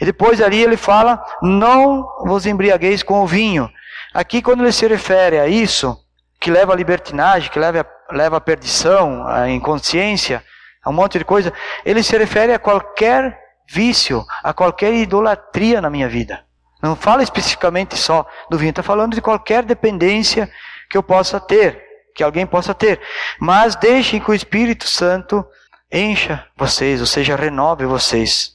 E 0.00 0.04
depois 0.04 0.40
ali 0.40 0.60
ele 0.60 0.76
fala: 0.76 1.24
não 1.40 2.08
vos 2.26 2.44
embriagueis 2.44 3.04
com 3.04 3.22
o 3.22 3.26
vinho. 3.26 3.70
Aqui, 4.12 4.42
quando 4.42 4.64
ele 4.64 4.72
se 4.72 4.84
refere 4.88 5.38
a 5.38 5.46
isso, 5.46 5.96
que 6.40 6.50
leva 6.50 6.72
à 6.72 6.76
libertinagem, 6.76 7.48
que 7.48 7.58
leva 7.60 7.86
leva 8.10 8.38
à 8.38 8.40
perdição, 8.40 9.28
à 9.28 9.48
inconsciência, 9.48 10.42
a 10.82 10.90
um 10.90 10.92
monte 10.92 11.20
de 11.20 11.24
coisa, 11.24 11.52
ele 11.84 12.02
se 12.02 12.18
refere 12.18 12.52
a 12.52 12.58
qualquer 12.58 13.38
vício, 13.70 14.24
a 14.42 14.52
qualquer 14.52 14.92
idolatria 14.94 15.80
na 15.80 15.88
minha 15.88 16.08
vida. 16.08 16.44
Não 16.82 16.96
fala 16.96 17.22
especificamente 17.22 17.96
só 17.96 18.26
do 18.50 18.58
vinho, 18.58 18.70
está 18.70 18.82
falando 18.82 19.14
de 19.14 19.20
qualquer 19.20 19.62
dependência 19.62 20.50
que 20.90 20.98
eu 20.98 21.02
possa 21.02 21.38
ter, 21.38 21.80
que 22.12 22.24
alguém 22.24 22.44
possa 22.44 22.74
ter. 22.74 23.00
Mas 23.38 23.76
deixem 23.76 24.18
que 24.18 24.32
o 24.32 24.34
Espírito 24.34 24.88
Santo 24.88 25.46
encha 25.90 26.46
vocês, 26.56 27.00
ou 27.00 27.06
seja, 27.06 27.36
renove 27.36 27.86
vocês. 27.86 28.52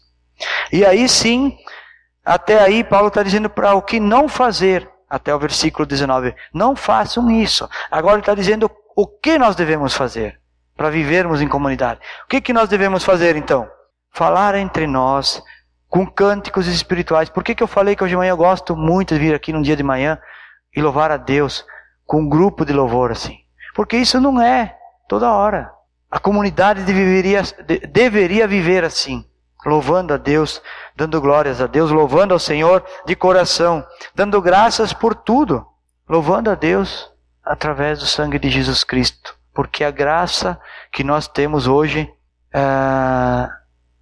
E 0.71 0.85
aí 0.85 1.07
sim, 1.07 1.57
até 2.23 2.59
aí 2.61 2.83
Paulo 2.83 3.07
está 3.07 3.23
dizendo 3.23 3.49
para 3.49 3.73
o 3.75 3.81
que 3.81 3.99
não 3.99 4.27
fazer, 4.27 4.89
até 5.09 5.33
o 5.33 5.39
versículo 5.39 5.85
19. 5.85 6.33
Não 6.53 6.75
façam 6.75 7.29
isso. 7.29 7.69
Agora 7.91 8.15
ele 8.15 8.21
está 8.21 8.33
dizendo 8.33 8.69
o 8.95 9.07
que 9.07 9.37
nós 9.37 9.55
devemos 9.55 9.93
fazer 9.93 10.39
para 10.75 10.89
vivermos 10.89 11.41
em 11.41 11.47
comunidade. 11.47 11.99
O 12.25 12.27
que, 12.27 12.41
que 12.41 12.53
nós 12.53 12.69
devemos 12.69 13.03
fazer 13.03 13.35
então? 13.35 13.67
Falar 14.11 14.55
entre 14.55 14.87
nós 14.87 15.41
com 15.87 16.07
cânticos 16.07 16.67
espirituais. 16.67 17.29
Por 17.29 17.43
que, 17.43 17.53
que 17.53 17.61
eu 17.61 17.67
falei 17.67 17.95
que 17.95 18.03
hoje 18.03 18.11
de 18.11 18.17
manhã 18.17 18.31
eu 18.31 18.37
gosto 18.37 18.75
muito 18.75 19.13
de 19.13 19.19
vir 19.19 19.35
aqui 19.35 19.53
num 19.53 19.61
dia 19.61 19.75
de 19.75 19.83
manhã 19.83 20.17
e 20.75 20.81
louvar 20.81 21.11
a 21.11 21.17
Deus 21.17 21.65
com 22.05 22.21
um 22.21 22.29
grupo 22.29 22.65
de 22.65 22.73
louvor 22.73 23.11
assim? 23.11 23.37
Porque 23.75 23.97
isso 23.97 24.19
não 24.19 24.41
é 24.41 24.75
toda 25.07 25.31
hora. 25.31 25.71
A 26.13 26.19
comunidade 26.19 26.83
deveria, 26.83 27.41
deveria 27.89 28.47
viver 28.47 28.83
assim, 28.83 29.25
louvando 29.65 30.13
a 30.13 30.17
Deus, 30.17 30.61
dando 30.95 31.19
glórias 31.19 31.59
a 31.59 31.65
Deus, 31.65 31.89
louvando 31.89 32.35
ao 32.35 32.39
Senhor 32.39 32.85
de 33.03 33.15
coração, 33.15 33.83
dando 34.13 34.39
graças 34.39 34.93
por 34.93 35.15
tudo, 35.15 35.65
louvando 36.07 36.51
a 36.51 36.53
Deus 36.53 37.11
através 37.43 37.97
do 37.97 38.05
sangue 38.05 38.37
de 38.37 38.47
Jesus 38.47 38.83
Cristo, 38.83 39.35
porque 39.55 39.83
a 39.83 39.89
graça 39.89 40.61
que 40.91 41.03
nós 41.03 41.27
temos 41.27 41.65
hoje 41.65 42.07
uh, 42.53 43.51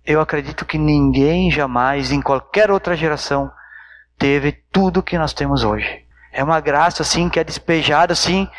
eu 0.04 0.20
acredito 0.20 0.66
que 0.66 0.78
ninguém 0.78 1.50
jamais, 1.50 2.12
em 2.12 2.22
qualquer 2.22 2.70
outra 2.72 2.94
geração, 2.94 3.50
teve 4.18 4.52
tudo 4.70 5.02
que 5.02 5.18
nós 5.18 5.32
temos 5.32 5.64
hoje. 5.64 6.06
É 6.34 6.44
uma 6.44 6.60
graça 6.60 7.04
assim 7.04 7.30
que 7.30 7.40
é 7.40 7.44
despejada 7.46 8.12
assim, 8.12 8.50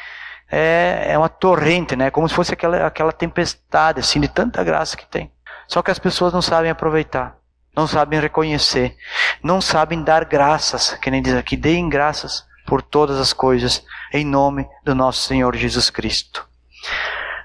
é, 0.54 1.06
é 1.08 1.18
uma 1.18 1.30
torrente, 1.30 1.96
né? 1.96 2.10
Como 2.10 2.28
se 2.28 2.34
fosse 2.34 2.52
aquela, 2.52 2.86
aquela 2.86 3.10
tempestade 3.10 4.00
assim 4.00 4.20
de 4.20 4.28
tanta 4.28 4.62
graça 4.62 4.98
que 4.98 5.06
tem. 5.06 5.32
Só 5.66 5.80
que 5.80 5.90
as 5.90 5.98
pessoas 5.98 6.30
não 6.30 6.42
sabem 6.42 6.70
aproveitar, 6.70 7.38
não 7.74 7.86
sabem 7.86 8.20
reconhecer, 8.20 8.94
não 9.42 9.62
sabem 9.62 10.04
dar 10.04 10.26
graças, 10.26 10.92
que 11.00 11.10
nem 11.10 11.22
diz 11.22 11.34
aqui, 11.34 11.56
deem 11.56 11.88
graças 11.88 12.46
por 12.66 12.82
todas 12.82 13.18
as 13.18 13.32
coisas 13.32 13.82
em 14.12 14.26
nome 14.26 14.68
do 14.84 14.94
nosso 14.94 15.26
Senhor 15.26 15.56
Jesus 15.56 15.88
Cristo. 15.88 16.46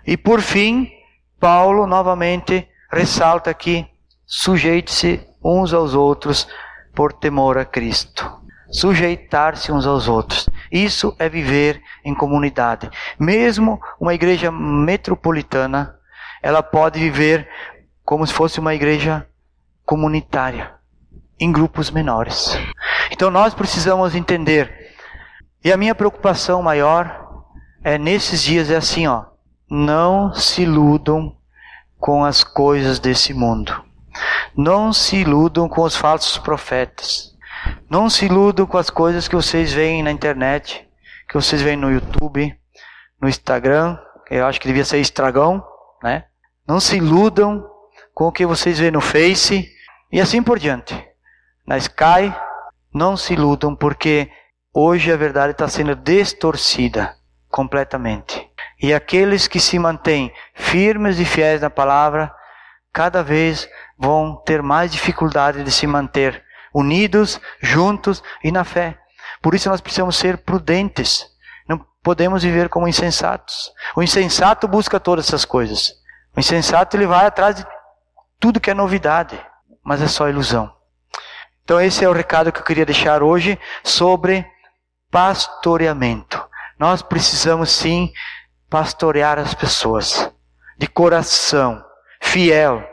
E 0.06 0.18
por 0.18 0.42
fim, 0.42 0.92
Paulo 1.40 1.88
novamente 1.88 2.68
ressalta 2.92 3.50
aqui: 3.50 3.88
sujeite-se 4.26 5.26
uns 5.42 5.74
aos 5.74 5.94
outros 5.94 6.46
por 6.94 7.14
temor 7.14 7.58
a 7.58 7.64
Cristo. 7.64 8.30
Sujeitar-se 8.70 9.72
uns 9.72 9.86
aos 9.86 10.08
outros. 10.08 10.50
Isso 10.72 11.16
é 11.18 11.30
viver 11.30 11.82
em 12.04 12.14
comunidade. 12.14 12.90
Mesmo 13.20 13.80
uma 14.00 14.14
igreja 14.14 14.52
metropolitana, 14.52 15.96
ela 16.42 16.62
pode 16.62 17.00
viver 17.00 17.48
como 18.04 18.26
se 18.26 18.34
fosse 18.34 18.60
uma 18.60 18.74
igreja 18.74 19.28
comunitária, 19.86 20.74
em 21.40 21.52
grupos 21.52 21.90
menores. 21.90 22.58
Então 23.12 23.32
nós 23.32 23.54
precisamos 23.54 24.16
entender. 24.16 24.96
E 25.64 25.72
a 25.72 25.78
minha 25.78 25.96
preocupação 25.96 26.62
maior 26.62 27.46
é 27.84 27.98
nesses 27.98 28.44
dias 28.44 28.70
é 28.70 28.76
assim, 28.76 29.08
ó, 29.08 29.26
não 29.70 30.34
se 30.34 30.64
iludam 30.64 31.36
com 32.00 32.24
as 32.24 32.44
coisas 32.44 33.00
desse 33.00 33.34
mundo. 33.34 33.84
Não 34.56 34.92
se 34.92 35.18
iludam 35.18 35.68
com 35.70 35.84
os 35.84 35.96
falsos 35.96 36.38
profetas. 36.38 37.37
Não 37.90 38.10
se 38.10 38.26
iludam 38.26 38.66
com 38.66 38.78
as 38.78 38.90
coisas 38.90 39.30
que 39.30 39.36
vocês 39.36 39.72
veem 39.72 40.04
na 40.04 40.12
internet, 40.12 40.86
que 41.28 41.36
vocês 41.36 41.62
veem 41.62 41.78
no 41.78 41.90
YouTube, 41.90 42.54
no 43.22 43.30
Instagram, 43.30 43.98
eu 44.30 44.46
acho 44.46 44.60
que 44.60 44.68
devia 44.68 44.84
ser 44.84 44.98
estragão, 45.00 45.66
né? 46.04 46.26
Não 46.68 46.82
se 46.82 46.98
iludam 46.98 47.66
com 48.14 48.28
o 48.28 48.32
que 48.32 48.46
vocês 48.46 48.78
veem 48.78 48.92
no 48.92 49.00
Face 49.00 49.70
e 50.12 50.20
assim 50.20 50.44
por 50.44 50.60
diante. 50.60 51.02
Na 51.66 51.78
Sky, 51.78 52.34
não 52.94 53.16
se 53.16 53.34
iludam 53.34 53.74
porque 53.74 54.30
hoje 54.74 55.10
a 55.10 55.16
verdade 55.16 55.52
está 55.52 55.68
sendo 55.70 55.96
distorcida 55.96 57.16
completamente. 57.50 58.50
E 58.82 58.94
aqueles 58.94 59.48
que 59.48 59.62
se 59.62 59.80
mantêm 59.80 60.34
firmes 60.54 61.20
e 61.20 61.26
fiéis 61.26 61.62
na 61.62 61.70
palavra, 61.70 62.34
cada 62.92 63.24
vez 63.24 63.70
vão 63.98 64.36
ter 64.46 64.62
mais 64.62 64.92
dificuldade 64.92 65.64
de 65.64 65.72
se 65.72 65.88
manter 65.88 66.44
unidos, 66.74 67.40
juntos 67.62 68.24
e 68.44 68.52
na 68.52 68.64
fé. 68.64 68.98
Por 69.42 69.54
isso 69.54 69.70
nós 69.70 69.82
precisamos 69.82 70.16
ser 70.16 70.40
prudentes. 70.40 71.26
Não 71.68 71.86
podemos 72.04 72.44
viver 72.44 72.70
como 72.70 72.88
insensatos. 72.88 73.72
O 73.96 74.04
insensato 74.04 74.68
busca 74.68 75.00
todas 75.00 75.28
essas 75.28 75.46
coisas. 75.46 75.94
O 76.36 76.40
insensato 76.40 76.96
ele 76.96 77.08
vai 77.08 77.26
atrás 77.26 77.56
de 77.56 77.66
tudo 78.40 78.60
que 78.60 78.70
é 78.70 78.74
novidade, 78.74 79.40
mas 79.84 80.02
é 80.02 80.08
só 80.08 80.30
ilusão. 80.30 80.74
Então 81.64 81.82
esse 81.82 82.04
é 82.06 82.10
o 82.10 82.14
recado 82.14 82.52
que 82.52 82.60
eu 82.60 82.64
queria 82.64 82.86
deixar 82.86 83.22
hoje 83.22 83.60
sobre 83.84 84.46
pastoreamento. 85.12 86.46
Nós 86.80 87.02
precisamos 87.02 87.72
sim 87.72 88.12
pastorear 88.70 89.40
as 89.40 89.54
pessoas 89.54 90.32
de 90.78 90.88
coração, 90.88 91.84
fiel. 92.22 92.84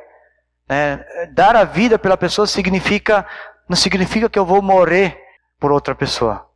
Né? 0.68 1.04
Dar 1.32 1.54
a 1.54 1.64
vida 1.64 1.98
pela 1.98 2.16
pessoa 2.16 2.46
significa 2.46 3.26
não 3.68 3.77
significa 3.77 4.29
que 4.29 4.38
eu 4.38 4.44
vou 4.44 4.61
morrer 4.61 5.18
por 5.59 5.72
outra 5.72 5.94
pessoa. 5.94 6.46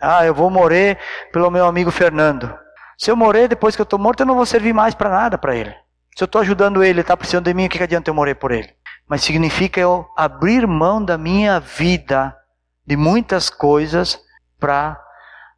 Ah, 0.00 0.24
eu 0.24 0.34
vou 0.34 0.50
morrer 0.50 0.98
pelo 1.32 1.50
meu 1.50 1.66
amigo 1.66 1.90
Fernando. 1.90 2.56
Se 2.96 3.10
eu 3.10 3.16
morrer 3.16 3.48
depois 3.48 3.76
que 3.76 3.82
eu 3.82 3.84
estou 3.84 3.98
morto, 3.98 4.20
eu 4.20 4.26
não 4.26 4.34
vou 4.34 4.46
servir 4.46 4.72
mais 4.72 4.94
para 4.94 5.10
nada 5.10 5.36
para 5.38 5.54
ele. 5.54 5.74
Se 6.16 6.24
eu 6.24 6.26
estou 6.26 6.40
ajudando 6.40 6.82
ele, 6.82 6.90
ele 6.90 7.00
está 7.00 7.16
precisando 7.16 7.44
de 7.44 7.54
mim, 7.54 7.66
o 7.66 7.68
que, 7.68 7.78
que 7.78 7.84
adianta 7.84 8.10
eu 8.10 8.14
morrer 8.14 8.34
por 8.34 8.50
ele? 8.50 8.74
Mas 9.08 9.22
significa 9.22 9.80
eu 9.80 10.08
abrir 10.16 10.66
mão 10.66 11.04
da 11.04 11.16
minha 11.16 11.60
vida, 11.60 12.36
de 12.84 12.96
muitas 12.96 13.48
coisas, 13.48 14.18
para 14.58 15.00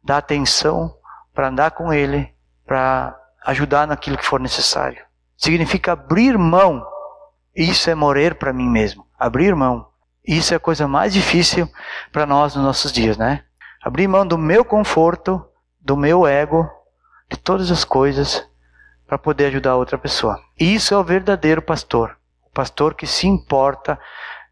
dar 0.03 0.17
atenção, 0.17 0.93
para 1.33 1.47
andar 1.47 1.71
com 1.71 1.91
ele, 1.91 2.33
para 2.65 3.17
ajudar 3.45 3.87
naquilo 3.87 4.17
que 4.17 4.25
for 4.25 4.39
necessário. 4.39 5.03
Significa 5.35 5.93
abrir 5.93 6.37
mão. 6.37 6.85
Isso 7.55 7.89
é 7.89 7.95
morrer 7.95 8.35
para 8.35 8.53
mim 8.53 8.69
mesmo. 8.69 9.05
Abrir 9.17 9.55
mão. 9.55 9.87
Isso 10.25 10.53
é 10.53 10.57
a 10.57 10.59
coisa 10.59 10.87
mais 10.87 11.13
difícil 11.13 11.69
para 12.11 12.25
nós 12.25 12.55
nos 12.55 12.63
nossos 12.63 12.91
dias, 12.91 13.17
né? 13.17 13.43
Abrir 13.83 14.07
mão 14.07 14.25
do 14.25 14.37
meu 14.37 14.63
conforto, 14.63 15.43
do 15.79 15.97
meu 15.97 16.27
ego, 16.27 16.69
de 17.29 17.37
todas 17.37 17.71
as 17.71 17.83
coisas 17.83 18.45
para 19.07 19.17
poder 19.17 19.47
ajudar 19.47 19.75
outra 19.75 19.97
pessoa. 19.97 20.39
Isso 20.59 20.93
é 20.93 20.97
o 20.97 21.03
verdadeiro 21.03 21.61
pastor. 21.61 22.15
O 22.45 22.49
pastor 22.53 22.93
que 22.93 23.07
se 23.07 23.27
importa 23.27 23.99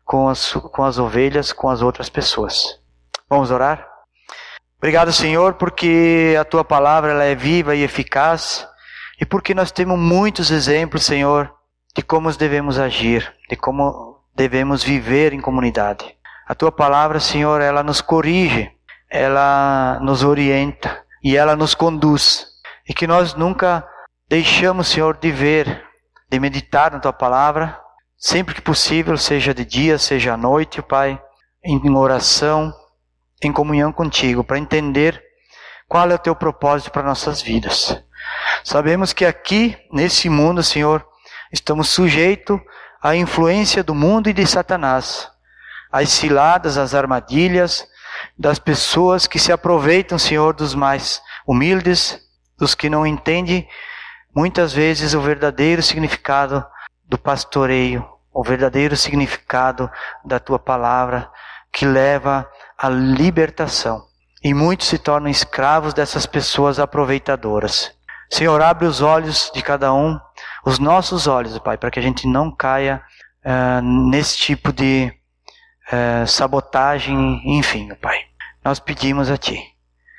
com 0.04 0.28
as, 0.28 0.54
com 0.54 0.84
as 0.84 0.98
ovelhas, 0.98 1.54
com 1.54 1.70
as 1.70 1.82
outras 1.82 2.10
pessoas. 2.10 2.80
Vamos 3.30 3.52
orar? 3.52 3.88
Obrigado, 4.80 5.12
Senhor, 5.14 5.54
porque 5.54 6.36
a 6.40 6.44
tua 6.44 6.64
palavra 6.64 7.12
ela 7.12 7.26
é 7.26 7.36
viva 7.36 7.76
e 7.76 7.84
eficaz 7.84 8.68
e 9.22 9.26
porque 9.26 9.54
nós 9.54 9.72
temos 9.72 10.00
muitos 10.00 10.50
exemplos, 10.50 11.04
Senhor, 11.04 11.54
de 11.96 12.02
como 12.02 12.32
devemos 12.32 12.80
agir, 12.80 13.32
de 13.50 13.56
como 13.56 14.09
devemos 14.40 14.82
viver 14.82 15.34
em 15.34 15.42
comunidade. 15.42 16.16
A 16.48 16.56
tua 16.56 16.72
palavra, 16.72 17.20
Senhor, 17.20 17.60
ela 17.60 17.84
nos 17.84 18.00
corrige, 18.00 18.72
ela 19.10 20.00
nos 20.02 20.24
orienta 20.24 21.04
e 21.22 21.36
ela 21.36 21.58
nos 21.58 21.76
conduz. 21.76 22.48
E 22.88 22.94
que 22.94 23.06
nós 23.06 23.34
nunca 23.34 23.86
deixamos, 24.30 24.88
Senhor, 24.88 25.18
de 25.18 25.30
ver, 25.30 25.84
de 26.32 26.40
meditar 26.40 26.94
na 26.94 27.02
tua 27.02 27.12
palavra, 27.12 27.78
sempre 28.18 28.56
que 28.56 28.62
possível, 28.62 29.18
seja 29.18 29.54
de 29.54 29.66
dia, 29.66 29.98
seja 29.98 30.36
à 30.36 30.38
noite, 30.38 30.82
Pai, 30.82 31.22
em 31.62 31.94
oração, 31.94 32.74
em 33.44 33.52
comunhão 33.52 33.92
contigo, 33.92 34.42
para 34.42 34.58
entender 34.58 35.22
qual 35.86 36.10
é 36.10 36.16
o 36.16 36.18
teu 36.18 36.34
propósito 36.34 36.92
para 36.92 37.04
nossas 37.04 37.42
vidas. 37.42 38.02
Sabemos 38.64 39.12
que 39.12 39.26
aqui, 39.26 39.76
nesse 39.92 40.30
mundo, 40.30 40.64
Senhor, 40.64 41.06
estamos 41.52 41.90
sujeitos 41.90 42.58
à 43.02 43.16
influência 43.16 43.84
do 43.84 43.96
mundo 43.96 44.30
e 44.30 44.34
de 44.34 44.46
Satanás, 44.46 45.30
às 45.92 46.10
ciladas, 46.10 46.78
às 46.78 46.94
armadilhas 46.94 47.88
das 48.38 48.60
pessoas 48.60 49.28
que 49.28 49.40
se 49.40 49.52
aproveitam, 49.52 50.18
Senhor, 50.18 50.54
dos 50.54 50.76
mais 50.76 51.22
humildes, 51.48 52.20
dos 52.58 52.76
que 52.76 52.90
não 52.90 53.08
entendem 53.08 53.68
muitas 54.36 54.74
vezes 54.74 55.14
o 55.14 55.22
verdadeiro 55.22 55.82
significado 55.82 56.66
do 57.08 57.18
pastoreio, 57.18 58.08
o 58.34 58.44
verdadeiro 58.44 58.96
significado 58.96 59.90
da 60.24 60.40
tua 60.40 60.60
palavra 60.60 61.30
que 61.72 61.86
leva 61.86 62.50
a 62.78 62.90
libertação. 62.90 64.06
E 64.44 64.54
muitos 64.54 64.88
se 64.88 64.98
tornam 64.98 65.30
escravos 65.30 65.94
dessas 65.94 66.26
pessoas 66.26 66.80
aproveitadoras. 66.80 67.92
Senhor, 68.30 68.62
abre 68.62 68.86
os 68.86 69.02
olhos 69.02 69.52
de 69.54 69.62
cada 69.62 69.92
um, 69.94 70.20
os 70.66 70.80
nossos 70.80 71.28
olhos, 71.28 71.58
Pai, 71.60 71.78
para 71.78 71.92
que 71.92 72.00
a 72.00 72.02
gente 72.02 72.28
não 72.28 72.52
caia 72.52 73.02
uh, 73.46 73.82
nesse 73.82 74.38
tipo 74.38 74.72
de 74.72 75.12
uh, 75.92 76.28
sabotagem, 76.28 77.42
enfim, 77.46 77.94
Pai. 77.96 78.20
Nós 78.64 78.80
pedimos 78.80 79.30
a 79.30 79.38
Ti, 79.38 79.62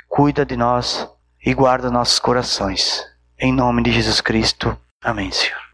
cuida 0.08 0.44
de 0.44 0.56
nós 0.56 1.08
e 1.44 1.54
guarda 1.54 1.90
nossos 1.90 2.18
corações. 2.18 3.04
Em 3.38 3.52
nome 3.52 3.82
de 3.82 3.92
Jesus 3.92 4.20
Cristo. 4.20 4.76
Amém, 5.02 5.30
Senhor. 5.30 5.69